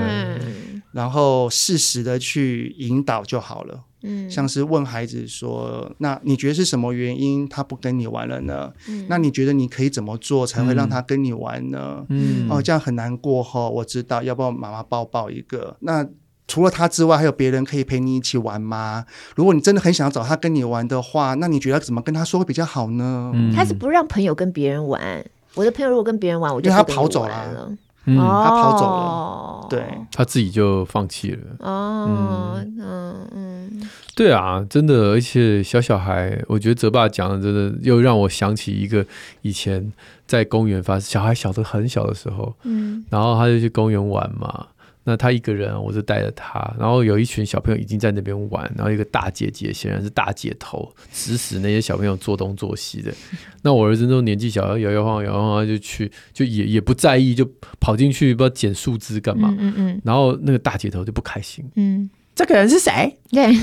[0.91, 3.83] 然后适时的去引导就好了。
[4.03, 8.71] 嗯，像是问孩子说：“那你觉得是什么原因他不跟你玩了呢？
[8.87, 12.05] 嗯，那你觉得你可以怎么做才会让他跟你玩呢？
[12.09, 15.77] 嗯，哦，这样很难过哈，我知道，要不要妈妈抱抱一个？
[15.81, 16.07] 那。”
[16.47, 19.05] 除了他之外，还有别人可以陪你一起玩吗？
[19.35, 23.31] 如果你真的很想要找他跟你玩的话，那你觉得怎么跟他说会比较好呢？
[23.35, 25.25] 嗯、他是不让朋友跟别人玩。
[25.55, 27.69] 我的朋友如果跟别人玩，我就他跑走了。
[28.05, 29.67] 嗯，哦、他跑走了。
[29.69, 29.83] 对，
[30.13, 31.39] 他自己就放弃了。
[31.59, 39.05] 哦，嗯嗯嗯，对啊，真的，而且小小孩，我觉得泽爸讲的真的又让我想起一个
[39.41, 39.91] 以前
[40.25, 44.67] 在公园发生，小孩小的很小的时候，嗯，然后他就去公园玩嘛。
[45.09, 53.09] 那他一个人，我就带着他，然后有一群小朋友已经在那边玩，然后一个大姐姐显然是大姐头，指使那些小朋友做东做西的。
[53.63, 59.55] 那我儿子那种年纪小，摇摇晃摇晃就去，就也也不在意，就跑进去不知道捡树枝干嘛。
[59.57, 60.01] 嗯嗯。
[60.03, 61.63] 然后那个大姐头就不开心。
[61.75, 63.17] 嗯，这个人是谁？
[63.31, 63.55] 对，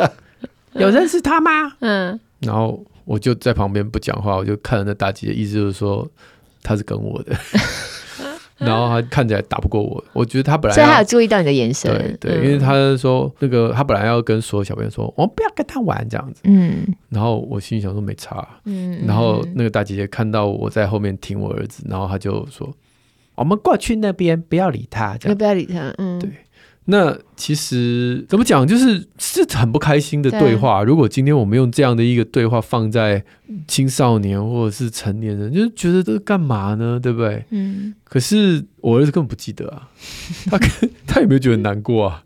[0.80, 1.76] 有认识他吗？
[1.80, 2.18] 嗯。
[2.38, 6.10] 然后我就在旁边不讲话，我就看着那大姐姐，意思就是说
[6.62, 7.36] 他是跟我的。
[8.66, 22.70] 然后他看起来打不过我，我觉得他本来所以他有注意到你的眼神，对对，嗯、因为他说那个他本来要跟所有小朋友说，我们不要跟他玩这样子，嗯，然后我心里想说没差，嗯，然后那个大姐姐看到我在后面挺我儿子，然后他就说，
[23.34, 25.38] 我们过去那边不要理他，这样。
[25.38, 26.30] 不要理他，嗯，对。
[26.90, 30.80] 那其实怎么讲，就是是很不开心的对话。
[30.82, 33.24] 对如果今天我们用这样的一个对话放在
[33.66, 36.98] 青少年或者是成年人，就是觉得这干嘛呢？
[37.00, 37.44] 对不对？
[37.50, 37.94] 嗯。
[38.04, 39.88] 可是我儿子根本不记得啊，
[40.50, 40.58] 他
[41.06, 42.22] 他有没有觉得难过啊？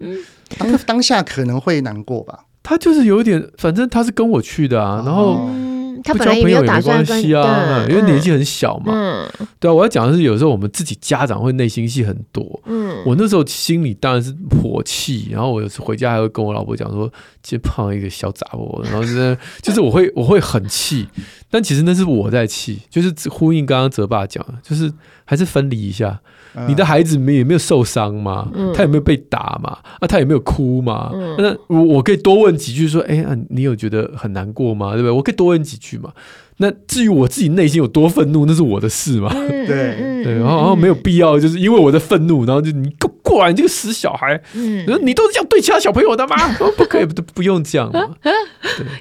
[0.59, 2.47] 当当下可能会难过吧。
[2.63, 5.35] 他就是有一点，反正他是跟我去的啊，然后。
[5.35, 5.71] 哦
[6.05, 8.93] 他本来也没有打算跟，啊，因为年纪很小嘛。
[8.95, 12.61] 嗯，对啊，我要讲的是，有时候我们自己家长会内心戏很多。
[12.67, 17.11] 嗯，我那时候心里当然是火气，然后我有时回家还会跟我老婆讲说，
[17.43, 21.09] 今天碰到一个小杂货，然后就是就是我会我会很气，
[21.51, 24.93] 但其实那是我在气，就是呼应刚刚泽爸讲，就是
[25.25, 26.21] 还是分离一下。
[26.69, 28.49] 你的孩子没也没有受伤吗？
[28.55, 29.79] 嗯、他有没有被打吗？
[29.99, 31.11] 啊，他有没有哭吗？
[31.13, 34.93] 嗯、那我我可以多问几句，说，哎、欸啊，你有觉得很难过吗？
[34.93, 35.11] 对不对？
[35.11, 36.13] 我可以多问几句嘛。
[36.59, 39.29] 那至于我自己内心有多愤怒，那是我的事嘛。
[39.67, 46.37] 对对，然后然后没有必要，就是因为我的愤怒，然后就你过过来，你这个死小孩，嗯，你都是这样对其他小朋友的吗？
[46.77, 48.15] 不可以，不不用这样嘛。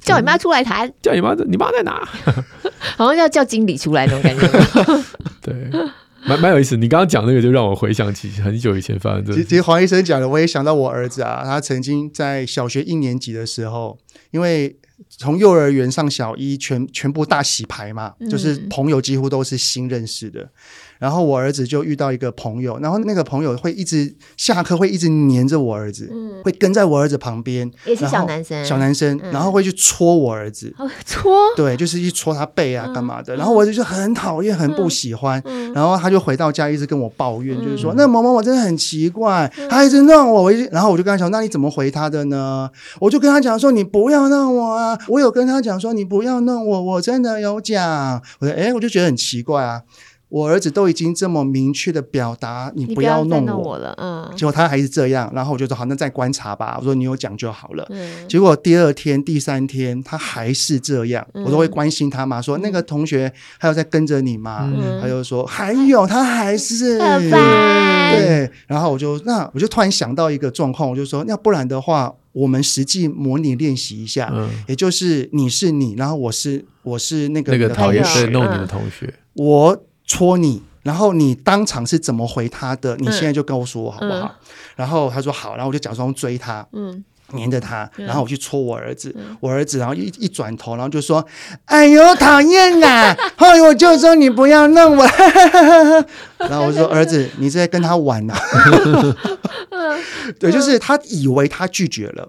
[0.02, 2.08] 叫你妈出来谈，叫你妈，你妈在哪？
[2.98, 4.48] 好像要叫经理出来那种感觉。
[5.42, 5.54] 对。
[6.26, 9.34] 蛮蛮有意思，你刚刚讲那个就让我回想起很久以前发生的。
[9.44, 13.98] 其实黄医生讲的，我也想到我儿子啊，他曾经在小学一年级的时候，
[14.32, 14.74] 因为
[15.18, 20.50] 从幼儿园上小一，全全部大洗牌嘛，嗯、就是朋友几乎都是新认识的。
[21.04, 30.74] 然后我儿子就遇到一个朋友，然后那个朋友会一直下课会一直黏着我儿子，嗯、会跟在我儿子旁边，也是小男生，小男生，嗯、然后会去戳我儿子，
[31.06, 33.36] 戳，对，就是一戳他背啊，干嘛的。
[33.36, 35.42] 嗯、然后我儿子就很讨厌，很不喜欢。
[35.44, 42.70] 嗯、然后他就回到家一直跟我抱怨，嗯、就是说那某某我真的很奇怪，嗯、他一直弄我，我一然后我就跟他讲，那你怎么回他的呢？
[43.02, 44.98] 我就跟他讲说，你不要弄我啊！
[45.10, 48.22] 我有跟他讲说，你不要弄我，我真的有讲。
[48.40, 49.82] 我说，哎，我就觉得很奇怪啊。
[50.34, 53.78] 我儿子都已经这么明确的表达，你不要弄我，弄我。
[53.78, 56.76] 了，嗯，结果他还是这样，然后我就说好，那再观察吧。
[56.80, 57.86] 我说你有讲就好了。
[57.92, 64.74] 嗯，结果第二天、第三天他还是这样，嗯、我都会关心他嘛，说那个同学还有在跟着你吗？
[64.76, 66.98] 嗯、他就说还有，他还是。
[68.18, 79.84] 对，然后我就那我就突然想到一个状况，我就说要不然的话，我们实际模拟练习一下，嗯、也就是你是你，然后我是我是那个那个讨厌对弄你的同学，我。
[80.14, 82.96] 戳你，然后你当场是怎么回他的？
[82.98, 84.28] 你现在就跟我说我好不好？
[84.28, 84.36] 嗯、
[84.76, 91.26] 然后他说好，然后我就假装追他，嗯，黏着他，然后我去戳我儿子，嗯、我儿子然后一一转头，然后就说
[91.66, 95.06] ：“哎呦，讨厌啦！” 后来我就说：“你不要弄我。
[96.38, 98.40] ”然后我说：“儿子，你是在跟他玩呐、啊？”
[100.40, 102.28] 对，就是他以为他拒绝了。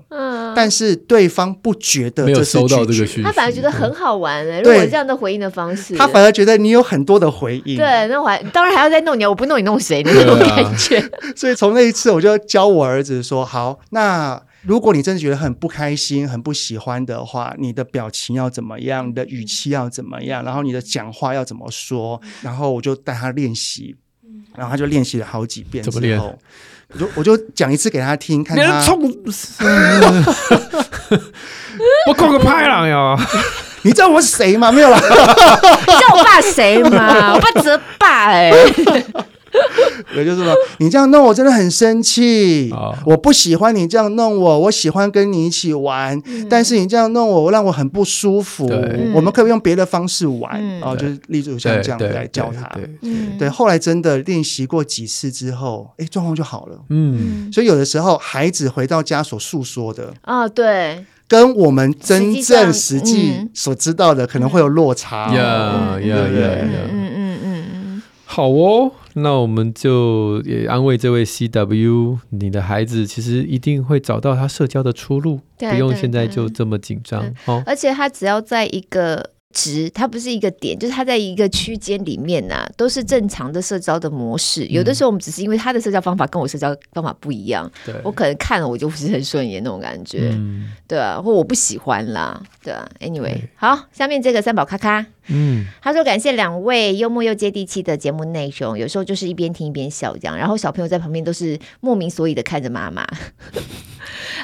[0.57, 4.62] 但是对方不觉得这是拒绝，没有收到这个讯息，他反而觉得很好玩哎、欸。
[4.62, 7.77] 如果这样的回应的方式，他反而觉得你有很多的回应。
[7.77, 10.99] 对，那我还当然还要再弄你，我不弄你弄谁的那种感觉。
[10.99, 14.40] 啊、所以从那一次，我就教我儿子说：好，那。
[14.64, 19.09] 如果你真的觉得很不开心、很不喜欢的话，你的表情要怎么样？
[19.09, 20.42] 你的语气要怎么样？
[20.44, 22.20] 然后你的讲话要怎么说？
[22.42, 23.94] 然后我就带他练习，
[24.57, 26.18] 然后他就练习了好几遍之后，怎么练？
[26.92, 28.62] 我就我就讲一次给他听，看他。
[32.09, 33.18] 我搞个拍了哟！
[33.83, 34.70] 你知道我是谁吗？
[34.72, 34.96] 没有啦。
[34.98, 37.35] 你知道我爸谁吗？
[37.35, 38.50] 我爸泽爸哎。
[40.17, 42.71] 也就是说，你这样弄我真的很生气。
[42.73, 46.21] 哦、我不喜欢你这样弄我，我喜欢跟你一起玩。
[46.27, 48.67] 嗯、但是你这样弄我，我让我很不舒服。
[49.14, 52.71] 我们可以用别的方式玩，然后、嗯哦、就是例如像这样子来教他。
[53.38, 56.79] 对，后来真的练习过几次之后，哎，状况就好了。
[56.90, 65.33] 嗯，所以有的时候孩子回到家所诉说的啊，对，跟我们真正实际所知道的可能会有落差。
[65.35, 66.79] 呀呀呀呀！
[66.90, 68.90] 嗯嗯嗯嗯，好哦。
[69.14, 77.35] 那我们就也安慰这位 CW，你的孩子其实一定会找到他社交的出路，对不用现在就这么紧张。
[77.46, 79.34] 哦，而且他只要在一个。
[79.55, 84.67] 值，它不是一个点，就是它在一个区间里面呐、啊，都是正常的社交的模式。
[84.67, 92.87] 有的时候我们只是因为他的社交方法跟我社交方法不一样，对我可能看了我就不是很顺眼那种感觉，嗯、对啊，或我不喜欢啦，对啊。
[93.01, 103.07] Anyway，对好，下面这个三宝咔咔，嗯，他说感谢两位幽默又接地气的节目内容，有时候就是一边听一边笑这样，然后小朋友在旁边都是莫名所以的看着妈妈。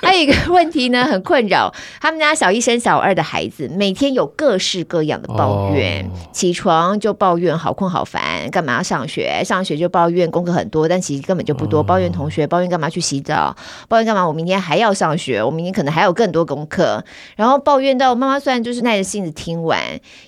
[0.02, 6.04] 还有一个问题呢，很困扰他们家小一生小二的孩子，每天有各式各样的抱怨。
[6.06, 9.42] 哦、起床就抱怨好困好烦，干嘛要上学？
[9.44, 11.80] 上学就抱怨功课很多，但其实根本就不多。
[11.80, 13.54] 哦、抱怨同学，抱怨干嘛去洗澡？
[13.88, 14.26] 抱怨干嘛？
[14.26, 17.04] 我明天还要上学，我明天可能还有更多功课。
[17.36, 19.78] 然后抱怨到妈妈虽然就是耐着性子听完，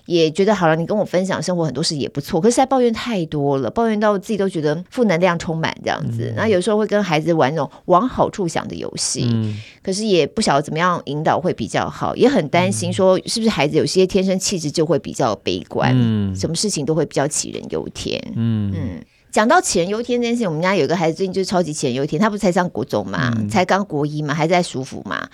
[0.04, 2.40] 也觉得好了，你跟我分享生活很多事也不错。
[2.40, 6.32] 可是，在抱怨太多了，抱怨到自己都觉得负能量充满这样子。
[6.36, 9.30] 那、嗯、有时候会跟孩子玩那种往好处想的游戏。
[9.32, 19.04] 嗯可是也不晓得怎么样引导会比较好，也很担心说是不是孩子有些天生气质就会比较悲观，嗯，什么事情都会比较杞人忧天，嗯嗯。
[19.30, 25.28] 讲到杞人忧天这件事情，我们家有一个孩子最近就是超级杞人忧天，他不是才上国中嘛，嗯、才刚国一嘛，还在舒服嘛，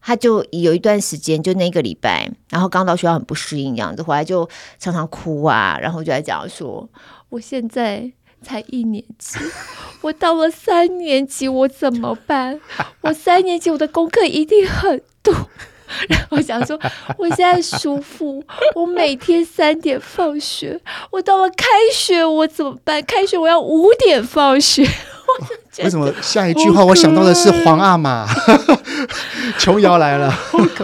[0.00, 6.88] 他就有一段时间就那个礼拜，然后刚到学校很不适应，这样子回来就常常哭啊，然后就在讲说
[7.28, 8.12] 我现在。
[8.44, 9.38] 才一年级，
[10.04, 12.60] 我到了三年级，我怎么办？
[13.00, 15.34] 我三年级我的功课一定很多。
[16.08, 16.78] 然后想说，
[17.16, 20.78] 我现在舒服，我每天三点放学，
[21.10, 23.02] 我到了开学我怎么办？
[23.02, 24.86] 开学我要五点放学。
[25.82, 28.26] 为什么下一句话我想到的是皇阿玛？
[29.58, 30.32] 琼瑶来了，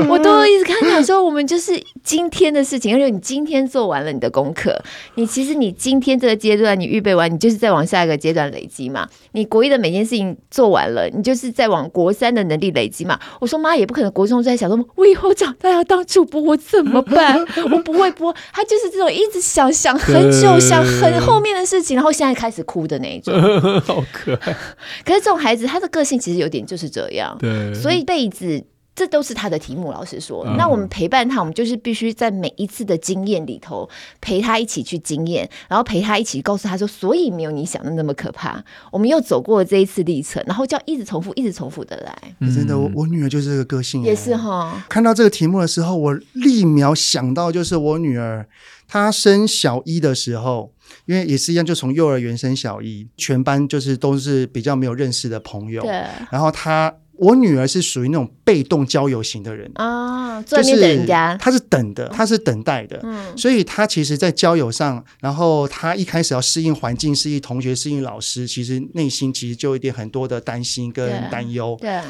[0.09, 1.73] 我都一直看讲说，我们就是
[2.05, 4.81] 今天的事情，而且你今天做完了你的功课，
[5.15, 9.09] 你其实你今天这个阶段你预备完，你就是再往下一个阶段累积嘛。
[9.33, 13.19] 你国一的每件事情做完了，你就是在往国三的能力累积嘛。
[13.41, 17.39] 我说妈也不可能，国中在想说，我以后长大要当主播，我怎么办？
[17.73, 23.35] 我不会播，他就是这种一直想想很久，想很后面的事情，然后现在开始哭的那一种，
[23.81, 24.40] 好可爱。
[25.05, 29.91] 可是这种孩子，他的个性其实有点就是这样，对，所以被子这都是他的题目。
[29.93, 33.89] 老实说，嗯、那我们陪伴他，我们就是必须在每一次的经验里头
[34.21, 38.63] 陪他一起去经验，然后陪他一起告诉他说，所以没有你想的那么可怕。
[38.91, 42.35] 我们又走过了这一次历程，然后就要一直重复，一直重复的来。
[42.41, 44.85] 嗯、真的，我我女儿就是这个个性，也是哈。
[44.89, 48.47] 看到这个题目的时候，我立秒想到就是我女儿，
[48.91, 50.73] 她升小一的时候。
[51.07, 55.81] 因为也是一样，就从幼儿园升小一，全班就是都是比较没有认识的朋友。
[55.83, 56.05] 对。
[56.33, 62.99] 然后他，我女儿是属于那种被动交友型的人啊，就是等人家，她是等的，她是等待的。
[63.05, 63.39] 嗯。
[63.39, 71.77] 所以她其实，在交友上，然后她一开始要适应环境、适应同学、适应老师，其实内心其实就有一点很多的担心跟担忧。
[71.81, 71.89] 对。
[71.89, 72.03] 对。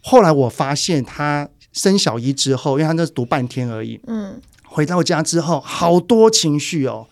[0.00, 4.00] 后来我发现，她升小一之后，因为她那是读半天而已。
[4.06, 4.40] 嗯。
[4.72, 7.06] 回到家之后，好多情绪哦。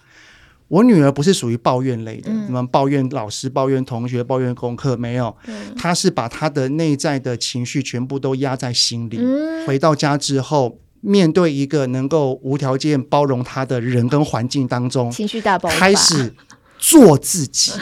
[0.69, 9.19] 我女儿不是属于抱怨类的，什么、嗯、抱怨老师、抱怨同学、抱怨功课没有，嗯、她是把她的内在的情绪全部都压在心里。
[9.19, 16.33] 嗯、回到家之后，面对一个能够无条件包容她的人跟环境当中，情绪大爆发，开始。
[16.81, 17.73] 做自己，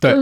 [0.00, 0.12] 对。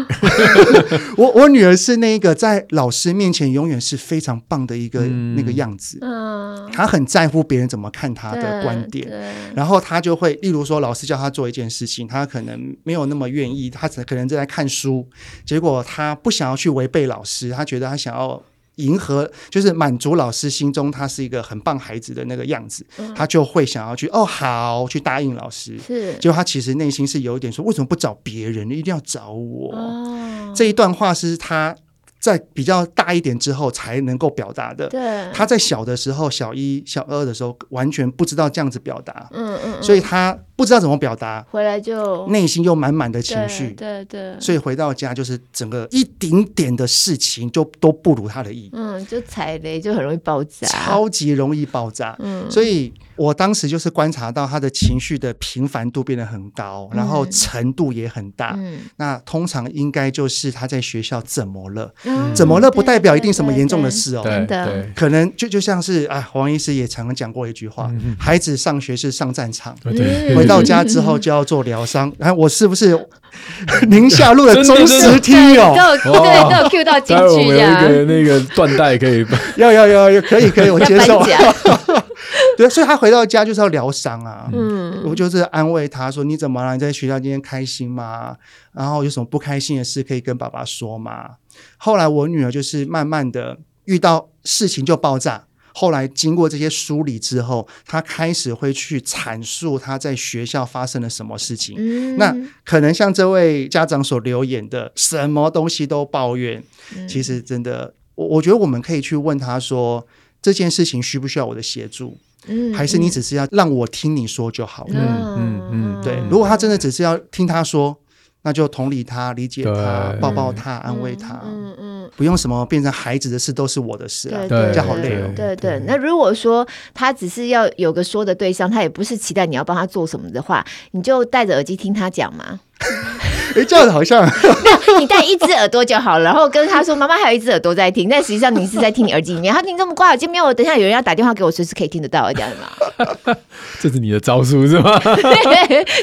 [1.17, 5.01] 我我女儿是那个在老师面前永远是非常棒的一个
[5.35, 9.09] 那个样子，嗯，她很在乎别人怎么看她的观点，
[9.57, 15.09] 然后她就会，例如说老师叫她做一件事情，她可能没有那么愿意，她可能正在看书，
[15.45, 18.43] 结果她不想要去违背老师，她觉得她想要。
[18.79, 25.79] 迎合，就是满足老师心中他是一个很棒孩子的那个样子，嗯、他就会想要去哦好去答应老师。
[25.79, 29.73] 是，就他其实内心是有一点说，为什么不找别人，一定要找我？
[29.75, 31.77] 哦、这一段话是他。
[32.21, 34.89] 在比较大一点之后才能够表达的。
[34.89, 39.29] 对，他在小的时候，小一、小二的时候，完全不知道这样子表达。
[39.31, 43.69] 嗯嗯，嗯，所以他不知道怎么表达，回来就内心又满满的情绪。
[43.71, 44.41] 对对，对。
[44.41, 48.69] 所以回到家就是整个一丁点的事情就都不如他的意。
[48.73, 52.17] 嗯，就踩雷就很容易爆炸，超级容易爆炸。
[52.19, 52.93] 嗯，所以。
[53.19, 58.55] 我当时就是观察到他的情绪的频繁度变得很高，然后程度也很大。
[58.57, 61.93] 嗯，那通常应该就是他在学校怎么了？
[62.05, 64.23] 嗯，怎么了不代表一定什么严重的事哦。
[64.23, 72.13] 真的，可能就就像是啊，黄医师也常常讲过一句话：孩子上学是上战场，回到家之后就要做疗伤。
[72.19, 72.99] 然后我是不是
[73.89, 75.75] 宁夏璐的忠实听友？
[75.75, 77.79] 对，都有 Q 到进去呀。
[77.83, 79.25] 那个那个缎带可以，
[79.57, 81.23] 要要要要，可以可以，我接受。
[82.57, 84.49] 对，所以他回到家就是要疗伤啊。
[84.53, 86.73] 嗯，我就是安慰他说：“你怎么了？
[86.73, 88.37] 你在学校今天开心吗？
[88.73, 91.31] 然后有什么不开心的事可以跟爸爸说吗？”
[91.79, 95.45] 后来我女儿就是慢慢的遇到事情就爆炸。
[95.79, 101.77] 后来经过这些梳理之后，他开始会去阐述他在学校发生了什么事情。
[101.79, 106.63] 嗯，那可能像这位家长所留言的，什么东西都抱怨。
[107.09, 110.07] 其实真的，我我觉得我们可以去问他说。
[110.41, 112.17] 这件事情需不需要我的协助？
[112.47, 114.95] 嗯，还是你只是要让我听你说就好了？
[114.95, 116.23] 嗯嗯嗯，对。
[116.31, 117.99] 如果他真的只是要听他说，
[118.43, 121.43] 那就同理他、理解他、抱抱他、安慰他。
[121.45, 125.31] 嗯嗯，不用什么变成孩子的事都是我的事啊，这样好累哦。
[125.37, 125.81] 对对。
[125.87, 132.61] 那如果说他只是要有个说的对象，他也不是期待你要帮他做什么的话，你就戴着耳机听他讲嘛。
[133.57, 134.25] 哎，这样子好像，
[135.01, 139.53] 你戴一只耳朵就好了，然后跟他说：“妈妈还有一只耳朵在听。”但实际上你是在听你耳机里面。
[139.53, 143.35] 他听这么挂耳机，没有，等一下有人要打电话给我，随时可以听得到，这样吗？
[143.81, 145.01] 这是你的招数是吗？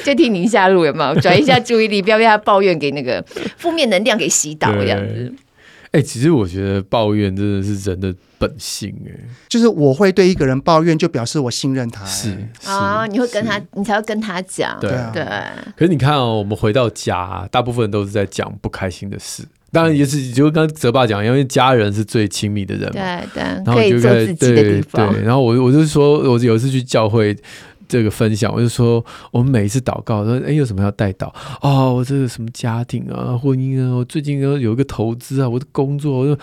[0.03, 3.24] 就听宁夏路有没有转移一下注意力，不要被他抱怨给那个
[3.58, 5.34] 负面能量给洗脑这样子。
[5.96, 9.12] 哎、欸，其实我觉得抱怨真的是人的本性哎，
[9.48, 12.04] 就是我会对一个人抱怨，就表示我信任他。
[12.06, 14.78] 是啊，你会跟他，你才会跟他讲。
[14.82, 15.24] 对对。
[15.78, 19.41] 可是你看哦，我们回到家，大部分都是在讲不开心的事。
[19.72, 22.91] 当然也是，就跟泽爸讲，因为家人是最亲密的人嘛。
[22.91, 23.43] 对对。
[23.64, 27.34] 然后就在对对，然后我我就说，我有一次去教会。
[27.88, 31.33] 这个分享，我就说，我们每一次祷告说，哎，有什么要带祷？
[31.61, 36.41] 哦，我这个什么家庭啊，婚姻啊，我最近有有一个投资啊，我的工作，我就。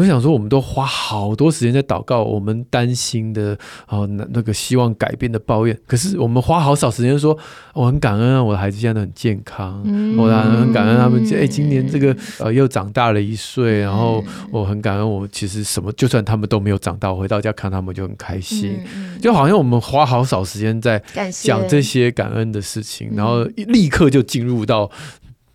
[0.00, 3.54] 我想说，我们都花好多时间在祷告，我们担心的
[3.86, 5.78] 哦，那那个希望改变的抱怨。
[5.86, 7.36] 可是我们花好少时间说，
[7.74, 10.26] 我很感恩啊，我的孩子现在都很健康，嗯、我
[10.56, 11.22] 很感恩他们。
[11.34, 18.80] 哎，今年这个呃又长大了一岁，然后我很感恩，我其实什么，就算他们都没有长大，我回到家看他们就很开心。
[18.96, 24.90] 嗯、就好像我们花好少时间在讲这些感恩的事情，然后立刻就进入到。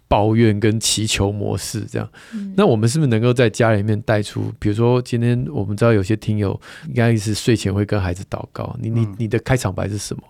[0.07, 4.53] 抱怨跟祈求模式这样，嗯、那我们是不是能够在家里面带出？
[4.59, 10.23] 比如说，今天我们知道有些听友应该是睡前会跟孩子祷告，你你你的开场白是什么？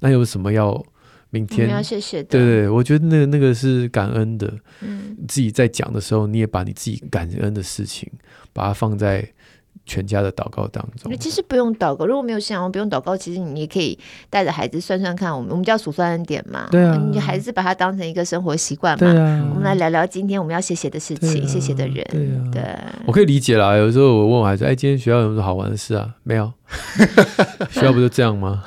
[0.00, 0.84] 那有什么要
[1.30, 2.28] 明天要谢谢的？
[2.28, 4.52] 对对，我觉得那个那个是感恩的。
[4.80, 8.10] 嗯，自己在讲的时候，你也把你自己感恩的事情，
[8.52, 9.26] 把它放在。
[9.84, 12.06] 全家的祷告当中，其实不用祷告。
[12.06, 13.16] 如果没有信仰，不用祷告。
[13.16, 13.98] 其实你也可以
[14.30, 15.34] 带着孩子算算看。
[15.34, 16.68] 我们我们叫数算恩典嘛。
[16.70, 16.96] 对啊。
[17.10, 18.98] 你孩子把它当成一个生活习惯嘛。
[18.98, 19.46] 对啊。
[19.50, 22.06] 我们来聊聊今天我们要谢谢的事情，谢谢的人。
[22.52, 22.86] 对啊。
[22.94, 23.02] 对。
[23.06, 23.76] 我可以理解啦。
[23.76, 26.52] 有时候我问我孩子：“哎，今天学校有什么好玩的事啊？”没有。
[27.70, 28.62] 学校不就这样吗？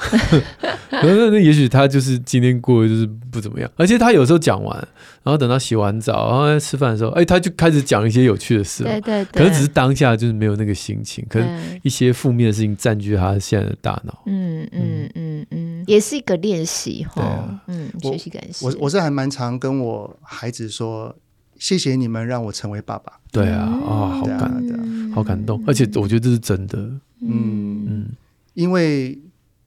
[0.91, 3.69] 那那也许他就是今天过得就是不怎么样。
[3.75, 4.75] 而且他有时候讲完，
[5.23, 8.83] 然后等到洗完澡，然后在吃饭的时候，哎，他就开始讲一些有趣的事。
[8.83, 9.43] 对对对。
[9.43, 14.23] 可能只是当下就是没有那个心情，可能一些负面的事情占据他现在的大脑。
[14.25, 17.59] 嗯嗯嗯嗯，也是一个练习哈。
[17.67, 18.65] 嗯，学习感谢。
[18.65, 21.13] 我我是还蛮常跟我孩子说，
[21.59, 23.13] 谢谢你们让我成为爸爸。
[23.31, 25.61] 对啊，啊，好感，好感动。
[25.67, 26.89] 而且我觉得这是真的。
[27.25, 27.85] 嗯。
[27.87, 28.07] 嗯，
[28.53, 29.17] 因为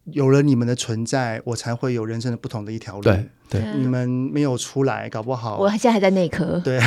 [0.04, 3.02] 有了你们的存在，我才会有人生的不同的一条路。
[3.02, 5.58] 对对，你们没有出来，搞不好。
[5.58, 6.60] 我现在还在内科。
[6.64, 6.78] 对，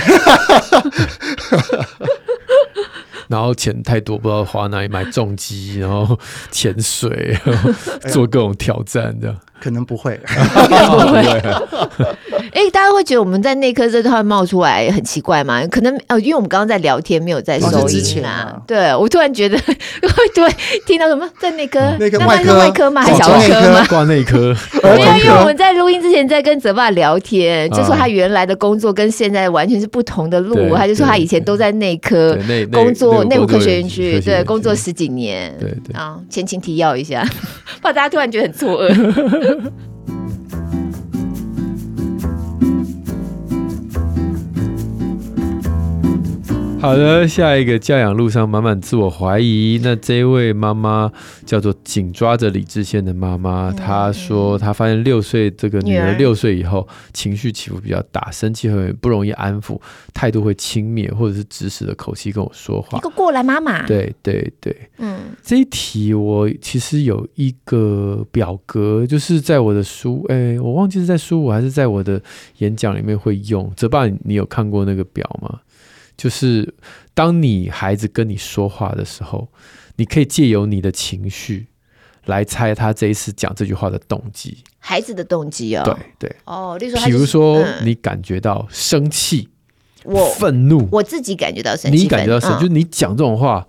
[3.28, 6.20] 然后钱太多，不知道花哪里买重机，然后
[6.52, 7.72] 潜水，然后
[8.10, 9.38] 做各种挑战，这样。
[9.60, 11.22] 可能不会， 不会。
[12.54, 15.66] 哎，大家会觉得我们在内科这段冒出来很奇怪吗？
[15.68, 18.62] 可能呃，因为我们刚刚在聊天，没有在收音啊。
[18.68, 20.48] 对，我突然觉得 会对
[20.86, 23.02] 听到什么在内科，那那是外科吗？
[23.02, 23.86] 还是小儿科吗？
[23.90, 24.56] 挂内科。
[24.84, 30.76] 没有，因为我们在录音之前在跟泽爸聊天，就说他原来的工作跟现在完全是不同的路。
[30.76, 32.38] 他就说他以前都在内科
[32.72, 35.56] 工作，内部科学园区对工作十几年。
[35.60, 37.26] 对对啊，前情提要一下，
[37.82, 39.72] 怕大家突然觉得很错愕。
[46.82, 49.80] 好的，下一个教养路上满满自我怀疑。
[49.84, 51.12] 那这位妈妈
[51.46, 59.80] 叫做紧抓着理智线的妈妈，她说她发现六岁这个女儿六岁以后情绪起伏比较大，生气很不容易安抚，
[60.12, 62.98] 态度会轻蔑或者是指使的口气跟我说话。
[62.98, 63.86] 一个过来妈妈。
[63.86, 72.20] 对对对，嗯，这一题我其实有一个表格，就是在我的书，哎，我忘记是在书我还是在我的
[72.58, 73.72] 演讲里面会用。
[73.78, 75.60] 泽爸，你有看过那个表吗？
[76.18, 76.74] 就是
[77.14, 79.52] 当你孩子跟你说话的时候，
[79.96, 81.68] 你可以借由你的情绪
[82.26, 84.64] 来猜他这一次讲这句话的动机。
[84.78, 89.50] 孩子的动机哦，对对哦，例如说，比如说你感觉到生气，
[90.04, 93.68] 我愤怒，我自己感觉到生气，你感觉到生，就是你讲这种话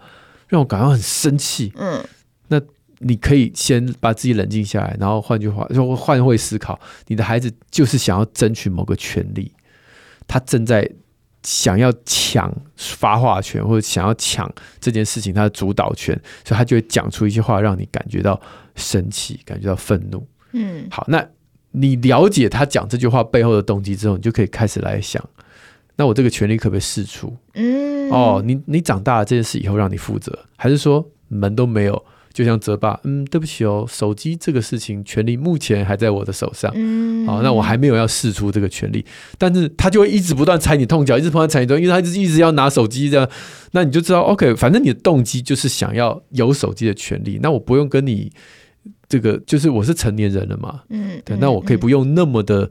[0.48, 1.72] 让我感到很生气。
[1.76, 2.04] 嗯，
[2.48, 2.60] 那
[2.98, 9.52] 你可以先把自己冷静下来，然后换句话说，换位思考，你的孩子就是想要争取某个权利，
[10.26, 10.90] 他正在。
[11.42, 16.14] 想要抢发话权，或者想要抢这件事情他的主导权，
[16.44, 18.40] 所以他就会讲出一些话，让你感觉到
[18.76, 20.26] 生气，感觉到愤怒。
[20.52, 21.26] 嗯，好，那
[21.72, 25.22] 你了解他讲这句话背后的动机之后，你就可以开始来想，
[25.96, 27.36] 那我这个权利可不可以释出？
[27.54, 32.04] 嗯，哦，你你长大了这件事以后让你负责，还是说门都没有？
[32.32, 39.04] 就像泽爸，嗯，对不起哦，手机这个事情权利目前还在我的手上，嗯，好，那我还没有要试出这个权利，
[39.38, 43.28] 但是他就会一直不断踩你痛脚，一直不断踩你痛，因为他一直一直要拿手机这样，
[43.72, 48.32] 那你就知道，OK，反正你的动机就是想要有手机的权利，那我不用跟你
[49.08, 52.70] 这个，就是我是成年人了嘛，嗯，对，那我可以不用那么的。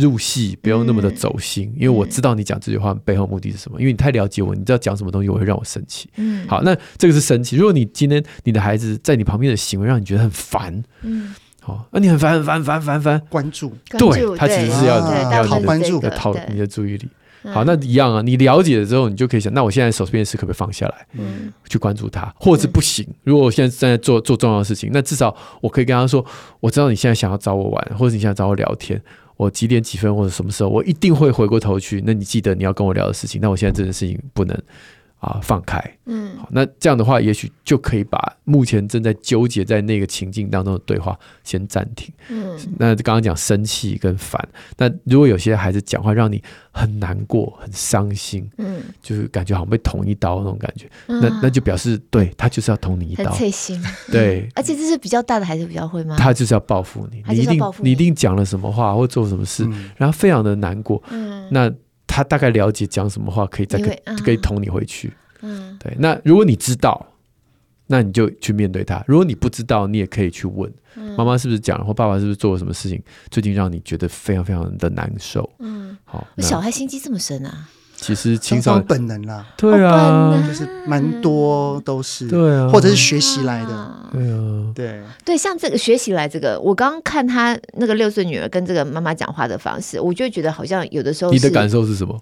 [0.00, 3.78] 入戏不用那么的走心，嗯、因为我知道你讲这句话背后目的是什么。
[3.78, 6.08] 因为你太了解我，你知道讲什么东西我会让我生气。
[6.16, 7.56] 嗯，好，那这个是生气。
[7.56, 14.98] 如果你今天你的孩子在你旁边的行为让你觉得很烦，嗯，好，那你很烦很烦烦烦烦，关注，对，他其实是要
[15.30, 17.08] 要讨关注，要讨你的注意力。
[17.42, 23.06] 好，那一样啊，你了解了之后，你就可以想，那我现在手边的事可不可以放下来，嗯，去关注他，或者是不行。
[23.24, 26.22] 如果我现在正在做做重要的事情，那至少我可以跟他说，
[26.60, 29.00] 我知道你现在想要找我玩，或者你想要找我聊天。
[29.40, 32.02] 我几点几分或者什么时候，我一定会回过头去。
[32.04, 34.54] 那你记得你要跟我聊的事情，那我现在这件事情不能
[35.20, 35.80] 啊放开。
[36.06, 42.12] 嗯，好，那这样的话，也许就可以把目前正在纠结在那个情境当中的对话先暂停。
[42.28, 44.42] 嗯，那刚刚讲生气跟烦，
[44.76, 46.42] 那如果有些孩子讲话让你
[46.72, 53.80] 很难过、很伤心，嗯，就是感觉好像被捅一刀那种感觉，嗯、那那就表示对他就是要捅你一刀，很刺心。
[54.10, 56.16] 对， 而且这是比较大的孩子比较会吗？
[56.18, 61.00] 他就是要报复你，你，你一定你一定讲了什么话或做什么事，嗯、然后非常的难过。
[61.10, 61.70] 嗯，那
[62.10, 65.12] 他大概了解讲什么话可以再可以、嗯、可以捅你回去。
[65.42, 65.96] 嗯，对。
[65.96, 67.06] 那如果你知道，
[67.86, 70.70] 那你就去面对他；如果你不知道，你也可以去问。
[71.16, 73.00] 妈妈是不是讲了，或爸爸是不是做了什么事情，
[73.30, 75.48] 最近让你觉得非常非常的难受？
[75.60, 77.68] 嗯，好，小孩心机这么深啊？
[78.00, 92.18] 其实青少年本能啦，对啊，就是蛮多都是，对啊，或者是学习来的，对啊，对对，像这个学习来这个，我刚刚看他那个六岁女儿跟这个妈妈讲话的方式，我就觉得好像有的时候，你的感受是什么？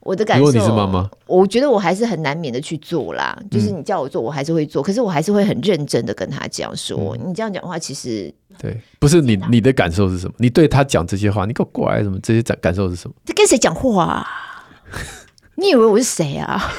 [0.00, 3.34] 我的感受，如果你是妈妈，我觉得我还是很难免的去做啦。
[3.50, 4.82] 就是你叫我做，我还是会做。
[4.82, 10.34] 可是我还是会很认真的跟他讲说，你这样讲的话，其实对，不是你你的感受是什么？
[10.36, 12.18] 你对他讲这些话，你给我过来什么？
[12.22, 13.16] 这些感感受是什么？
[13.24, 14.26] 在跟谁讲话啊？
[15.56, 16.72] 你以为我是谁啊？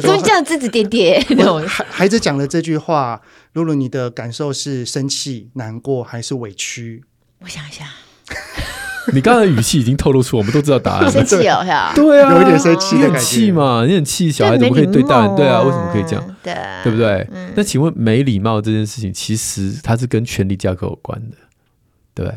[0.00, 1.24] 所以 这样指指点点。
[1.66, 3.20] 孩孩子讲了这句话，
[3.54, 7.04] 露露，你的感受是生气、难过还是委屈？
[7.40, 7.86] 我想一下。
[9.12, 11.10] 你刚才的语气已经透露出，我们都知道答案。
[11.10, 15.34] 生气哦，对啊，有一点生气，很气嘛，你很气，小孩怎么可以对大人？
[15.34, 16.36] 对啊，为什么可以这样？
[16.40, 17.26] 对，对不对？
[17.56, 21.36] 那请问没礼貌这件事情，其实它是跟权力架构有关的，
[22.14, 22.30] 对。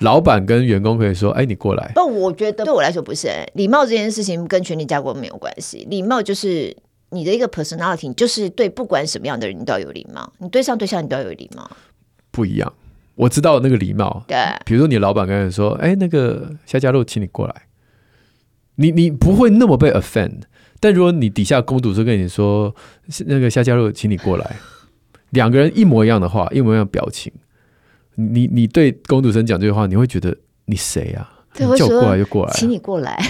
[0.00, 5.86] 老板跟员工可以说：“哎，你过来。”不，我觉得对我来说不是礼貌这件事情跟权力架构没有关系。
[5.90, 6.76] 礼貌就是
[7.10, 11.70] 你的一个 personality，就是对不管什么样的人你都要有礼貌，你对上对下你都要有礼貌，
[12.30, 12.72] 不一样。
[13.16, 17.54] 我知道那个礼貌，对，比如说你老板跟你说：“哎，那个夏家露，请你过来。”
[18.76, 20.44] 你你不会那么被 offend，
[20.80, 22.74] 但如果你底下工读生跟你说
[23.26, 24.56] ：“那个夏家露，请你过来。”
[25.30, 27.30] 两个人一模一样的话，一模一样的表情，
[28.16, 30.36] 你你对工读生讲这句话，你会觉得
[30.66, 31.28] 你谁啊？
[31.54, 33.18] 对，叫我过来就过来，请你过来。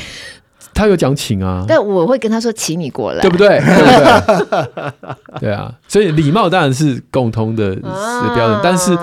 [0.72, 3.58] 他有讲请啊，但我会跟他说，请你过来，对不对？
[3.60, 5.40] 对不对？
[5.40, 8.96] 对啊，所以礼貌当然是共通的标准，啊、但是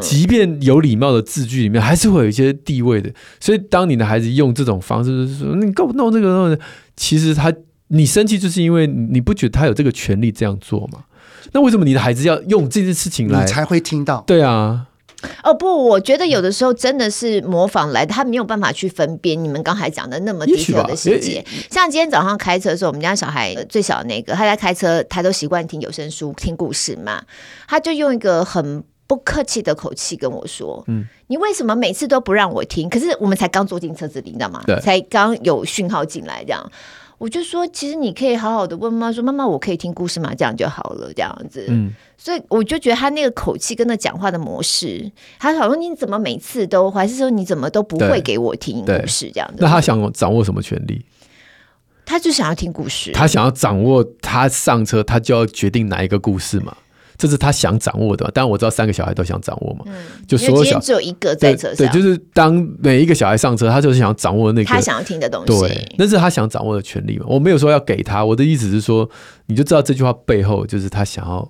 [0.00, 3.12] 即便有礼貌的字句里面，还是会有一些地位的。
[3.38, 6.62] 所以当你的孩子用这种方式，就是说你给我弄这个弄这个，
[6.96, 7.52] 其实他
[7.88, 11.00] 你生气，就是因为你不觉得他有这个权利这样做吗？
[11.52, 14.24] 那为什么你的孩子要用这件事情来，你才会听到？
[14.26, 14.86] 对啊。
[15.42, 21.44] 哦不，我觉得有的时候真的是模仿来的，他没有办法去分辨你们刚才讲的那么低调的细节。
[21.70, 27.22] 像今天早上开车的时候，我们家小孩最小的那个，他在开车，他都习惯听有声书、听故事嘛，
[27.68, 32.88] 他就用一个很不客气的口气跟我说：“嗯，你为什么每次都不让我听？
[32.88, 34.62] 可是我们才刚坐进车子里，你知道吗？
[34.66, 36.64] 对，才刚有讯号进来，这样。”
[37.20, 41.66] 我就说，其实你可以好好的问妈妈说：“妈妈，我可以听故事吗？”这样就好了，这样子。
[41.68, 49.56] 嗯，所以我就觉得他那个口气跟他讲话的模式，他好像你怎么每次都，还是说你怎么都不会给我听故事这样子？
[49.58, 51.04] 那他想掌握什么权利？
[52.06, 56.74] 他就想要听故事，他想要掌握，他上车他就要决定哪一个故事嘛。
[57.20, 59.94] 这是他想掌握的，当然我知道三个小孩都想掌握嘛，嗯、
[60.26, 67.26] 就所有小只有一个在车上对，对，就是当每一个小孩上车，他就是想要掌握那个他想要听的东西，对，那是他想掌握的权利嘛。
[67.28, 69.06] 我没有说要给他，我的意思是说，
[69.48, 71.46] 你就知道这句话背后就是他想要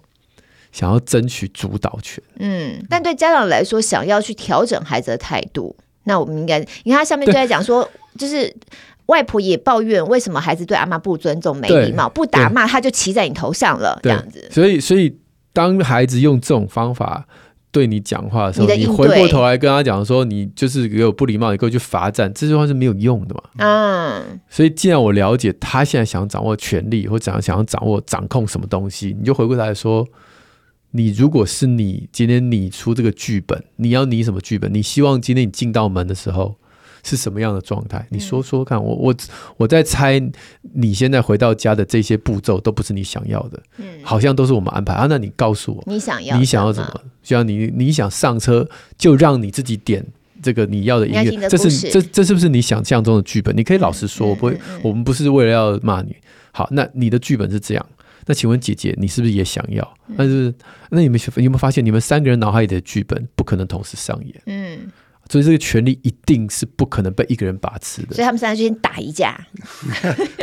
[0.73, 2.21] 想要争取主导权。
[2.41, 8.53] 嗯，但对家长来说，想要去调整孩子的态度，那我们应该，你看他下面就在讲说，就是
[9.07, 14.49] 外婆也抱怨为什么孩子对阿妈不尊重、没礼貌、不打骂，他就骑在你头上了，这样子。
[14.51, 15.17] 所以，所以。
[15.53, 17.27] 当孩子用这种方法
[17.73, 23.43] 对你讲话的时候，你，你回过头来跟他讲说，你就是有不礼貌，你给我去罚站，这句话是没有用的嘛。
[23.59, 24.41] 嗯。
[24.49, 30.07] 所以，既然我了解他现在想掌握权力，或怎样想要掌握掌控什么东西，你就回过头来说，
[30.93, 34.73] 你如果是你今天你出这个剧本，你要拟什么剧本？
[34.75, 36.57] 你希望今天你进到门的时候。
[37.03, 38.07] 是什么样的状态？
[38.11, 39.15] 你说说看，我我
[39.57, 40.21] 我在猜，
[40.75, 45.07] 你现在回到家的这些步骤都不是你想要的，嗯，好像都是我们安排啊。
[45.09, 47.01] 那你告诉我，你想要，你想要什么？
[47.23, 50.05] 就像你你想上车，就让你自己点
[50.43, 53.57] 这个你要的音乐，这是这这是不是你想象中的剧本？
[53.57, 56.17] 你可以老实说，我不会，我们不是为了要骂你。
[56.53, 57.87] 好，那你的剧本是这样。
[58.27, 59.95] 那请问姐姐，你是不是也想要？
[60.17, 60.55] 但是
[60.91, 64.43] 那你们有没有发现，你们三个人脑海里的剧本不可能同时上演？
[64.47, 64.79] 嗯。
[65.31, 68.15] 所以这个权利一定是不可能被一个人把持的。
[68.17, 69.39] 所以他们三个就先打一架，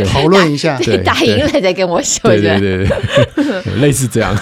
[0.07, 2.29] 讨论一下， 对，打赢了再跟我说。
[2.29, 2.87] 对对对，
[3.81, 4.33] 类似这样，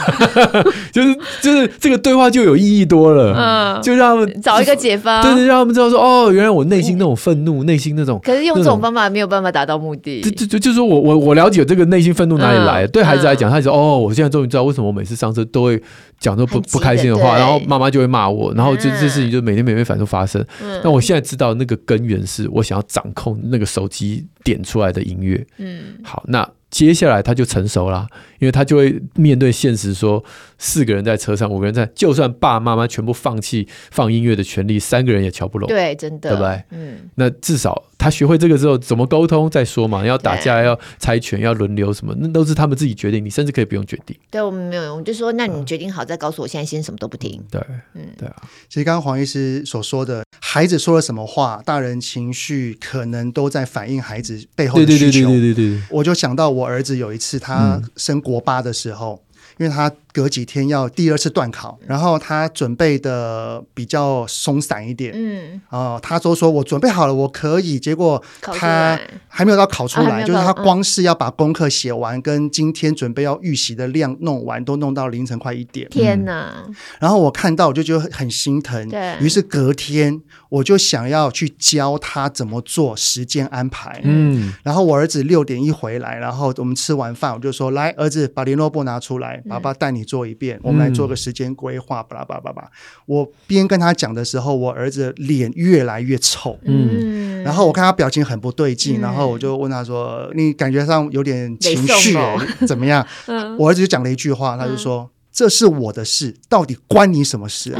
[0.94, 3.34] 就是就是这个对话就有意义多了。
[3.36, 8.20] 嗯，就让他们找一个解方，对对，让他们知道说，哦，原来我内心那种愤怒，内心那种。
[8.24, 10.22] 可是用这种方法没有办法达到目的。
[10.22, 12.86] 就就就是说我我我了解这个内心愤怒哪里来。
[12.88, 15.82] 对孩子来讲，他就说，哦，我现在终于知道为什么我每次上车都会
[16.20, 20.35] 讲说不不开心的话，然后妈妈就会骂我，然后就这事情就每天每天反复发生。
[20.62, 25.46] 嗯，那我现在知道那个根源是我想要掌控那个手机点出来的音乐。
[25.58, 28.08] 嗯，好，那接下来他就成熟了，
[28.40, 30.24] 因为他就会面对现实，说
[30.58, 35.68] 四个人在车上，五个人在，就算爸爸妈妈全部放弃放音乐的权利，三个人也瞧不拢。
[35.68, 36.64] 对，真的，对不对？
[36.72, 37.84] 嗯，那至少。
[37.98, 40.06] 他学会这个之后，怎么沟通再说嘛？
[40.06, 43.24] 要打架，要猜拳，要轮流什么，那都是他们自己决定。
[43.24, 44.16] 你甚至可以不用决定。
[44.30, 47.42] 对，我们没有，我们就说，那你决定好再告诉我，现在先什么都不听。
[47.50, 47.60] 对，
[47.94, 48.36] 嗯，对啊。
[48.68, 55.22] 其实刚刚黄医师所说的，孩子说了什么话，大人情绪可能都在反映孩子背后的需求。
[55.22, 55.84] 对对对对对对对。
[55.90, 59.24] 我就想到我儿子有一次他升国八的时候，
[59.58, 59.92] 因为他。
[60.16, 67.78] 隔几天要第二次段考，然后他准备的比较松散一点，嗯，哦，他都说我准备好了，我可以。
[67.78, 68.98] 结果他
[69.28, 75.90] 还没有到考出来，就是他光是要把功课写完，跟今天准备要预习的量弄完，都弄到凌晨快一点。
[75.90, 76.64] 天哪！
[77.02, 80.22] 然后我看到我就觉得很心疼，对，于是隔天
[80.56, 84.00] 我就想要去教他怎么做时间安排。
[84.06, 92.70] 嗯，然后我儿子六点一回来，然后我们吃完饭，我就说：“来，儿子，把联络簿拿出来，爸爸带你。”做一遍，我们来做个时间规划，巴拉巴拉巴拉。
[93.08, 102.38] 我边跟他讲的时候，我儿子脸越来越臭，嗯，然后我看他表情很不对劲，嗯、然后我就问他说：“你感觉上有点情绪、欸，
[102.68, 107.80] 怎么样？” 嗯、我儿子就讲了一句话，他就说：“嗯、这是我的事，到底关你什么事、啊？”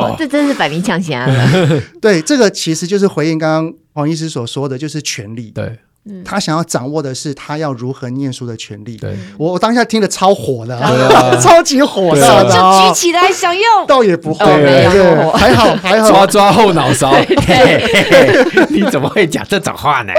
[0.00, 1.80] 哇，这真是百名抢先了。
[2.00, 5.50] 对，这个其实就是回应刚刚黄医师所说的，就是权力。
[5.50, 5.78] 对。
[6.24, 8.96] 他想要掌握的是他要如何念书的权利。
[8.96, 15.32] 对，我我当下听得超火的，啊、 超级火的，就举起来想用，倒也不会，对对对。
[15.32, 17.14] 还好还好，抓抓后脑勺，
[18.70, 20.12] 你怎么会讲这种话呢？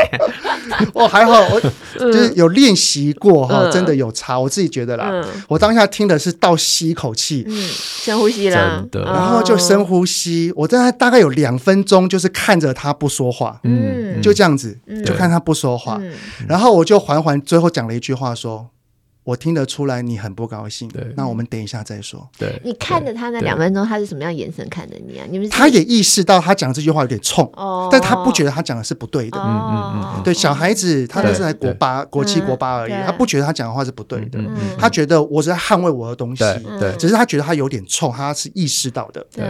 [0.94, 1.60] 我还好，我
[2.00, 5.24] 就是有练习过哈，真的有差，我自己觉得啦。
[5.48, 7.46] 我当下听的是倒吸一口气，
[8.02, 10.52] 深呼吸啦，然后就深呼吸。
[10.56, 16.00] 我在大概有两分钟，就是看着他不说话，嗯，就这样子，就看他不说话，
[16.48, 18.70] 然后我就缓缓最后讲了一句话说。
[19.26, 22.30] 我听得出来你很不高兴，对，那我们等一下再说。
[22.38, 25.26] 对，你看着他那两分钟，他是什么样眼神看着你啊？
[25.30, 29.40] 你们他也意识到他讲这句话有点冲，哦，但他不觉得他讲的是不对的。
[29.40, 34.38] 嗯嗯嗯，对，小孩子他那是在国八、国七、国八而已，他不觉得他讲的话是不对的。
[34.78, 36.44] 他觉得我是在捍卫我的东西，
[36.78, 39.26] 对，只是他觉得他有点冲，他是意识到的。
[39.34, 39.46] 对，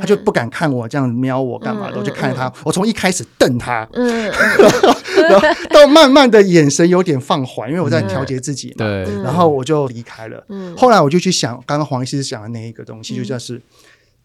[0.00, 4.32] 他就不敢看我这样瞄我干嘛的，我就看着他，我从一开始瞪他，嗯，
[5.22, 8.74] 然后 到慢慢的眼神有点放缓，因为我在调节自己嘛。
[8.78, 9.04] 对。
[9.22, 10.44] 然后我就离开了。
[10.48, 13.60] 嗯，后来我就去想，刚刚黄医师讲的那一个东西，就像是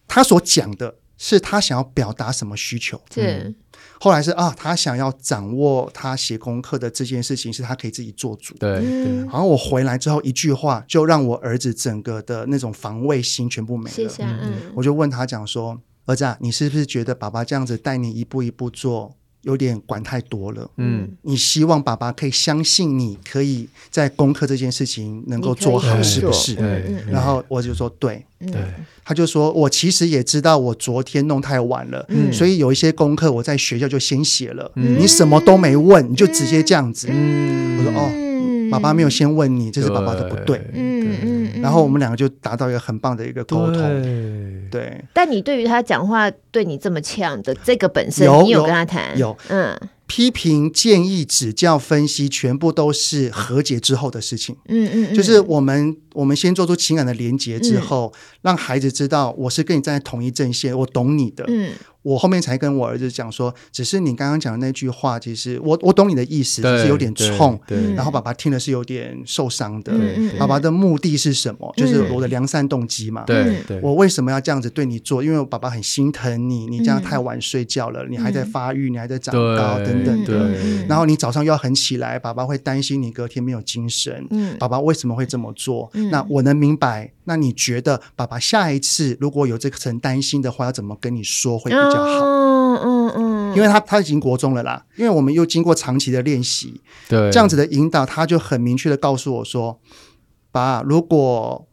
[0.08, 3.00] 他所讲的是他想要表达什么需求。
[3.14, 3.54] 对。
[3.98, 8.54] 后来是啊，他想要掌握他写功课的这件事情，是他可以自己做主。
[8.58, 8.84] 对。
[9.20, 13.96] 然后我回来之后，一句话就让我儿子整个的那种防卫心全部没了。
[13.96, 14.22] 谢谢。
[14.22, 14.70] 嗯。
[14.74, 19.14] 我就问他讲说：“儿子啊，你是不是觉得爸爸这样子带你一步一步做？”
[19.46, 26.56] 有点管太多了，嗯，你希望爸爸可以相信你可以在功课这件事情能够做好，是不是？
[26.56, 26.84] 对。
[27.08, 28.60] 然后我就说对，对。
[29.04, 37.06] 他就说，我其实也知道我昨天弄太晚了，所以有一些功课我在学校就先写了，你什么都没问，你就直接这样子。
[37.06, 38.25] 我说哦。
[38.70, 40.60] 爸爸没有先问你，这是爸爸的不对。
[40.72, 44.68] 嗯嗯，然后我们两个就达到一个很棒的一个沟通。
[44.70, 45.04] 对。
[45.12, 49.18] 但你对于他讲话对你这么呛的这个本身，你有跟他谈？
[49.18, 49.36] 有。
[49.48, 49.78] 嗯。
[50.08, 54.54] 批评、建议、指教、分析，全部都是和解之后的事情。
[54.68, 55.14] 嗯嗯。
[55.14, 58.12] 就是我们我们先做出情感的连结之后，
[58.42, 61.44] 让孩子知道我是跟你站在同一阵线，我懂你的。
[61.48, 61.72] 嗯。
[62.06, 67.58] 我后面才跟我儿子讲说，只是你刚刚讲的那句话，其实我我懂你的意思，只是有点冲，
[67.96, 69.92] 然后爸爸听的是有点受伤的。
[70.38, 71.74] 爸爸的目的是什么？
[71.76, 73.24] 就是我的良善动机嘛。
[73.24, 75.20] 对，我为什么要这样子对你做？
[75.20, 80.48] 因为我爸爸很心疼你，你这样太晚睡觉了，你还在发育，你还在长高等等的。
[80.88, 84.24] 然后你早上又要很起来，爸爸会担心你隔天没有精神。
[84.60, 85.90] 爸爸为什么会这么做？
[86.12, 87.10] 那我能明白。
[87.28, 91.95] 那你觉得爸爸下一次如果有这层担心的话，要怎么跟你说会比较？
[91.98, 99.80] 好，嗯嗯嗯，因为他他已经国中了啦，因为我们又经过长期的练习，对，这样子的引导，他就很明确的告诉我说，
[100.50, 101.66] 爸，如果。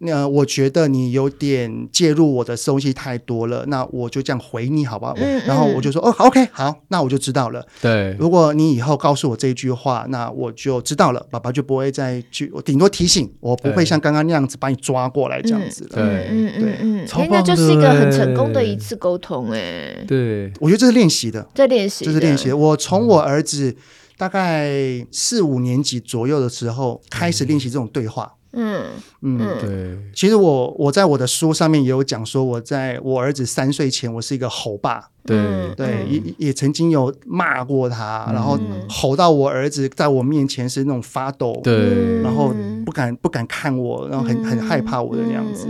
[0.00, 5.12] 那我觉得你有点介入我的东西太多了，那我就这样回你好不好？
[5.16, 7.66] 嗯嗯、然后我就说哦，OK，好，那我就知道了。
[7.80, 15.96] 对，如果你以后告诉我这一句话，那我就知道了，爸爸就不会再去，我顶多提醒，我不会像刚刚那样子把你抓过来这样子了。
[15.96, 22.52] 对，嗯嗯嗯，那那就是一个很成功的一次沟通，哎，对，我觉得这是练习的，在练习，这是练习。
[22.52, 23.74] 我从我儿子
[24.16, 24.70] 大概
[25.10, 28.32] 四五年级左右的时候开始练习这种对话。
[28.34, 28.84] 嗯嗯
[29.22, 35.38] 嗯，对，其实我我在我的书上面也有讲说，我在我儿子三岁前，我是一个吼爸，对。
[35.76, 42.52] 对，也也曾经有骂过他，然后吼到我儿子在我面前是那种发抖，对，然后
[42.84, 45.68] 不敢不敢看我，然后很很害怕我的那样子，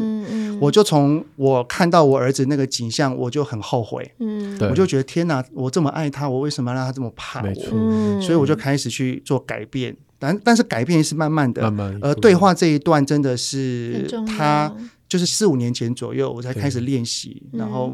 [0.60, 8.20] 我就从我看到我儿子那个景象，我就很后悔，嗯，我就觉得天哪，我这么爱他，我为什么要让他这么怕我？
[8.22, 9.94] 所以我就开始去做改变。
[10.18, 11.98] 但但是改变是慢慢的，慢慢。
[12.02, 14.74] 而对话这一段真的是他，
[15.08, 17.92] 就是四五年前左右我才开始练习，然后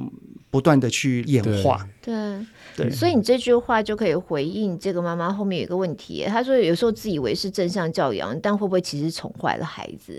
[0.51, 1.87] 不断的去演化。
[2.03, 2.14] 对
[2.77, 10.12] 对，所以你这句话就可以回应这个妈妈后面有一个问题，她说有时候自以为是正向教养，但会不会其实宠坏了孩子？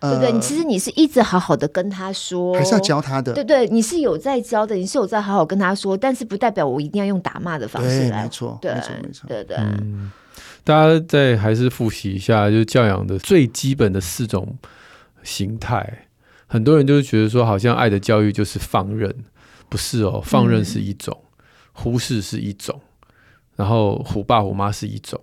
[0.00, 0.32] 对不对？
[0.32, 3.32] 你其实你是一直好好的跟他说，还是要教他的？
[3.32, 8.24] 对对，你是有在教的，你是有在好好跟他说，但是不代表我一定要用打骂的方式来。
[8.24, 9.56] 没错，没错，没错，对对。
[10.64, 14.56] 大家再还是复习一下，就是教养的最基本的四种
[15.22, 16.06] 形态。
[16.46, 19.12] 很多人就是觉得说，好像爱的教育就是放任，
[19.68, 22.80] 不是哦，放任是一种，嗯、忽视是一种，
[23.56, 25.20] 然后虎爸虎妈是一种，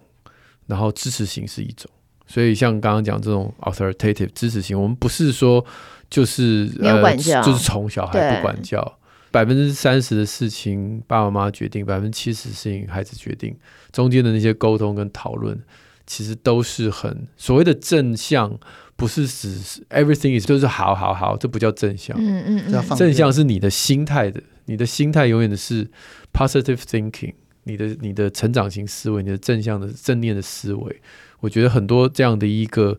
[0.66, 1.90] 然后支持型是一种。
[2.28, 5.66] 所以像刚刚讲这种 authoritative 支持型，我们不是说
[6.10, 8.99] 就是呃，就是从小孩不管教。
[9.32, 13.56] 百分之三十的事情爸爸妈妈决定，百分之七十的事情孩子决定。
[13.92, 15.58] 中间的那些沟通跟讨论，
[16.06, 18.60] 其实都是很所谓的正向，
[18.96, 22.16] 不是指 everything is 就是好好好，这不叫正向。
[22.20, 25.88] 嗯嗯嗯，正向是你的心态的，你的心态永远的是
[26.34, 27.34] positive thinking。
[27.66, 31.02] 你的你的成长型思维，你的正向的正念的思维，
[31.40, 32.98] 我觉得很多这样的一个，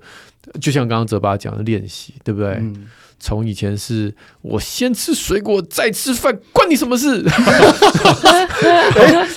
[0.61, 2.51] 就像刚刚泽爸讲的练习，对不对？
[2.61, 2.87] 嗯
[3.21, 7.23] 从以前是我先吃水果再吃饭，关你什么事？
[7.29, 8.49] 哎，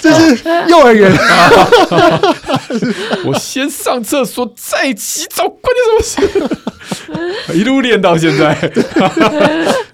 [0.02, 1.12] 这是幼儿园
[3.26, 7.54] 我先上厕所再洗澡，关你什么事？
[7.54, 8.54] 一路练到现在，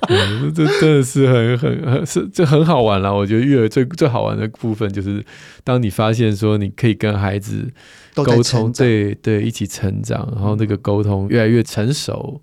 [0.07, 3.13] 嗯、这真的是很很很是这很好玩了。
[3.13, 5.23] 我觉得育儿最最好玩的部分就是，
[5.63, 7.67] 当你发现说你可以跟孩子
[8.13, 12.41] 沟通，对对，一起成长，然后那个沟通越来越成熟。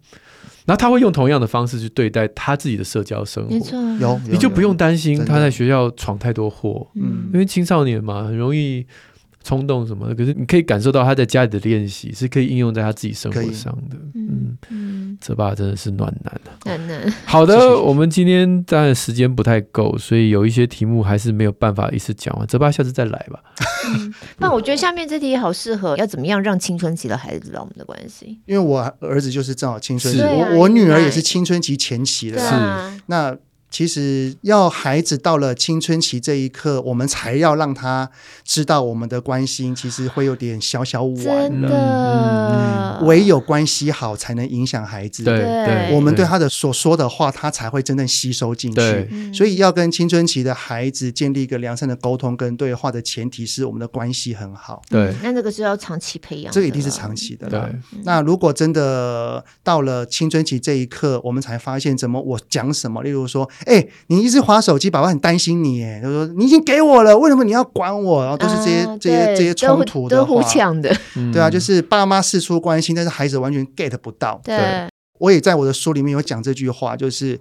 [0.66, 8.84] 然后他会用同样的方式去对待他自己的社交生活，没错，有你就不用担心他在学校闯太多祸，嗯，因为青少年嘛，很容易。
[9.46, 13.96] 冲动什么的，可是你可以感受到他在家里的练习是可以应用在他自己生活上的。
[14.14, 17.14] 嗯嗯，泽爸真的是暖男啊，暖男。
[17.24, 22.46] 好的，我们今天当然时间不太够，所以有一些题目还是没有办法一次讲完。
[22.48, 23.40] 泽爸下次再来吧。
[23.94, 28.40] 嗯， 那我觉得下面这题好适合，要怎么样让青春期的孩子知道我们的关系？
[28.46, 33.36] 因为我儿子就是正好青春期，我我女儿也是青春期前期的，是那。
[33.68, 38.10] 其实要孩子到了青春期这一刻，我们才要让他
[38.44, 42.98] 知道我们的关心，其实会有点小小晚了。
[43.00, 45.24] 嗯，唯有关系好，才能影响孩子。
[45.24, 49.32] 对对，我们对他的所说的话，他才会真正吸收进去。
[49.34, 54.80] 所以要跟青春期的孩子建立一个良善的沟通跟对话的前提是我们的关系很好。
[54.88, 57.48] 对，那这个是要长期培养，这个一定是长期的。
[57.50, 57.60] 对，
[58.04, 63.50] 那如果真的到了青春期这一刻，我们才发现怎么我讲什么，例如说。
[63.64, 65.82] 哎、欸，你一直滑手机，爸爸很担心你。
[65.82, 68.22] 哎，他说你已经给我了，为什么你要管我？
[68.22, 70.94] 然后都是这些、啊、这些这些冲突的话，都互抢的。
[71.32, 74.40] 对啊，就是爸妈事出关心，但是孩子完全 get 不到。
[74.44, 74.88] 对，对
[75.18, 77.40] 我也在我的书里面有讲这句话，就是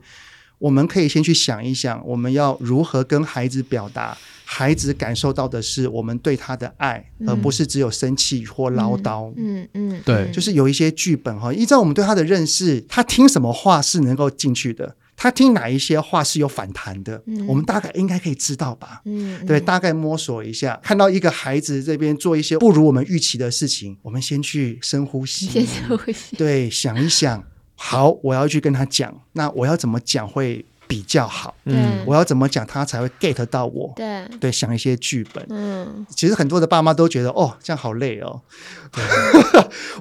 [0.57, 9.31] 我们可以先去想一想，我们要如何跟孩子表达，孩子感受到的是我们对他的爱，嗯、而不是只有生气或唠叨。
[9.35, 14.95] 嗯嗯，嗯嗯对，就是有一些剧本哈，依照我们对他的认识，他听什么话是能够进去的。
[15.17, 19.01] 他听哪一些话是有反弹的，嗯、我们大概应该可以知道吧？
[19.05, 27.43] 嗯，对，大概摸索一下，看到一个孩子这边做一些不如我们预期的事情，我们先去深呼吸，先深呼吸，对，想一想，
[27.75, 31.55] 好，我要去跟他讲，那我要怎么讲会比较好？
[31.65, 33.93] 嗯，我要怎么讲他才会 get 到我？
[33.95, 35.45] 对，对，想一些剧本。
[35.49, 38.41] 嗯，其实很多的爸妈都觉得，哦，这样好累哦。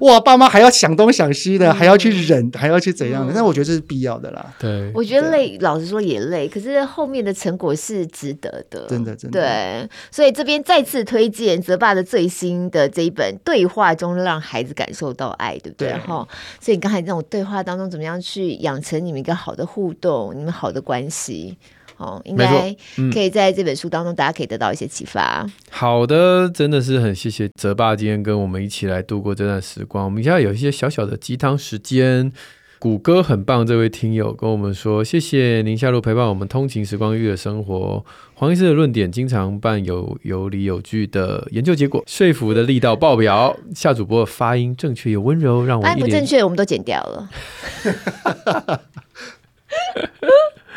[0.05, 3.33] 哇，爸妈还要想东想西的，还要去忍，还要去怎样的？
[3.35, 4.55] 但我觉得这是必要的啦。
[4.59, 8.87] 对，我觉得累，老实说也累，可是后面的成果是值得的。
[8.87, 9.41] 真的，真的。
[9.41, 15.95] 对，所以这边再次推荐泽爸的最新的这一本《对话中让孩子感受到爱》，对不对？
[15.95, 16.29] 哈，
[16.61, 21.57] 所以刚才这种对话当中，怎么样去养成你们一个好的互动，你们好的关系？
[21.97, 22.75] 哦，应该
[23.13, 25.43] 可以在这本书当中，大家可以得到一些启发。
[25.45, 25.53] 嗯。
[25.71, 30.05] 好的，真的是很谢谢泽爸今天跟我们一起来度过这段时光。
[30.05, 32.33] 我们现在有一些小小的鸡汤时间。
[32.81, 38.05] 谷歌很棒，这位听友跟我们说，谢谢您下路陪伴我们通勤时光育儿生活。
[38.35, 43.57] 黄医师的论点经常伴有有理有据的研究结果，说服的力道爆表。
[43.75, 47.31] 夏主播的发音正确又温柔，让我 一不正确，我们都剪掉了。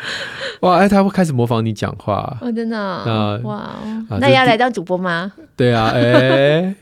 [0.60, 0.76] 哇！
[0.78, 3.40] 哎，他会开始模仿你讲话，哦，真的、哦？
[3.42, 5.32] 那哇，啊、那要来当主播吗？
[5.56, 6.74] 对啊，哎，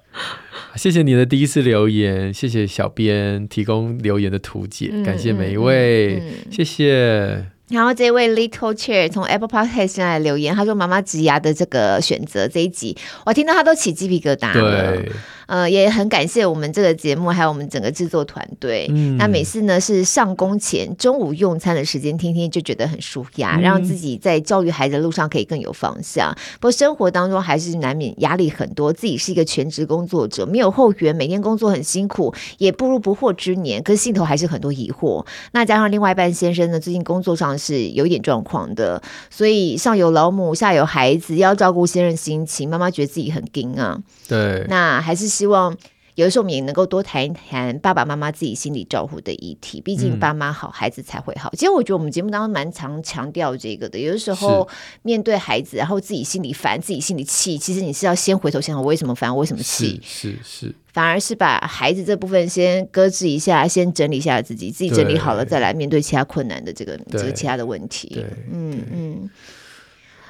[0.76, 7.46] 谢谢你的第一次留言，谢谢小编提供留言的图解，嗯、感谢每一位，嗯嗯、谢谢。
[7.70, 15.12] 然后这位 Little Chair 从 Apple Podcast 上来留言，他说：“妈妈植牙的这个选择这一集，我听到他都起鸡皮疙瘩了。”对。
[15.46, 18.86] 呃，也很感谢我们这个节目，还有我们整个制作团队。
[18.90, 26.34] 嗯，那每次呢是上工前、中午用餐的时间，听听就觉得很舒压，嗯、让自己在教育孩子的路上可以更有方向。
[26.54, 35.24] 不过生活当中还是难免压力很多，自己是一个全职工作者，没有后援，每天工作很辛苦，也步入不惑之年，可是心头还是很多疑惑。
[35.52, 43.98] 那加上另外一半先生呢，最近工作上是有一点状况的，所以上有老母，下有孩子，要照顾先生心情，妈妈觉得自己很紧啊。
[44.26, 45.24] 对，那还是。
[45.34, 45.76] 希望
[46.14, 51.50] 有的时候我们也能够多谈一谈爸爸妈妈自己心理照顾的议题，毕竟爸妈好，孩子才会好。
[51.54, 53.98] 其实我觉得我们节目当中蛮常强调这个的。
[53.98, 54.68] 有的时候
[55.02, 60.00] 面对孩子，然后自己心里烦，自己心里气，其实你是要先回头想想我为什么烦，我为什么气？
[60.04, 68.08] 是是，是反而是把孩子这部分先搁置一下，先整理一下自己，自己整理好了再来面对其他困难的这个这个其他的问题。
[68.14, 69.30] 对，嗯嗯。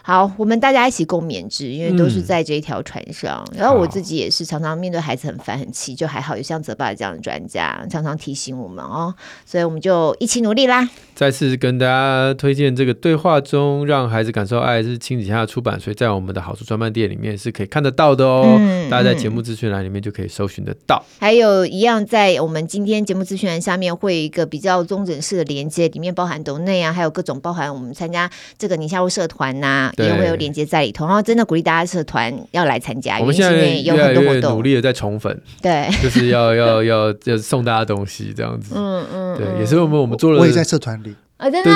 [0.06, 3.42] 好，我们大家一起共勉之，因为都是在这一条船上。
[3.52, 9.14] 嗯、然后我自己也是常常面对孩子很烦很气，就还好有像泽爸这样的专家常常提醒我们哦，
[9.46, 10.86] 所以我们就一起努力啦。
[11.14, 18.58] 再次跟大家推荐这个对话中让孩子感受爱是亲子天下出版，所以在我们的好书专卖店里面是可以看得到的哦。
[18.60, 21.02] 嗯、大家在节目资讯栏里面就可以搜寻得到。
[21.18, 31.06] 还有一样，在我们今天节目资讯栏下面会有一个比较中整式的连接，里面包含抖内啊，还有各种包含我们参加这个宁夏路社团呐、啊，也会有连接在里头。
[31.06, 38.74] 然后真的鼓励大家社团要来参加，我们现在有很多活动，努力的在宠粉，对，就是要要要要送大家东西这样子。
[38.76, 41.14] 嗯嗯，对，也是我们我们做了，我也在社团里。
[41.36, 41.70] 啊，真的！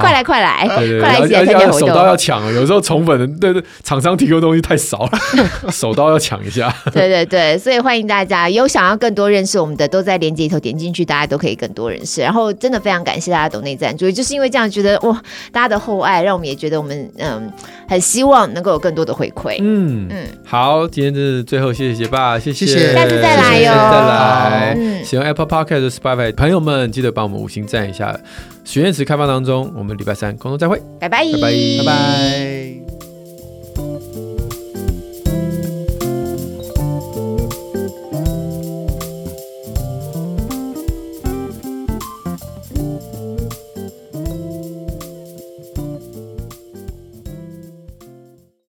[0.00, 0.80] 快来快来，快
[1.12, 1.88] 来一起来参加活动。
[1.88, 5.10] 手刀要抢，有时候宠粉的对对，厂商提供东西太少了，
[5.70, 6.74] 手刀要抢一下。
[6.92, 12.22] 对对对，所以欢迎大家有想要更多认识我们的，都在链接里头点进去，大家都可以更多认识。
[12.22, 15.20] 然后真的非常感谢大家懂内赞助，就是因为这样觉得哇，
[15.52, 17.52] 大家的厚爱，让我们也觉得我们嗯，
[17.88, 19.58] 很希望能够有更多的回馈。
[19.60, 24.74] 嗯嗯，好，今天是最后，谢谢学爸，谢谢，下次再来哟，再来。
[24.76, 28.16] 嗯，喜欢 Apple Podcast 的 Spotify 朋友们，记得帮我们五星赞一下。
[28.64, 32.77] 许愿池开放当中，我们礼拜三空中再会，拜拜，拜拜，拜拜。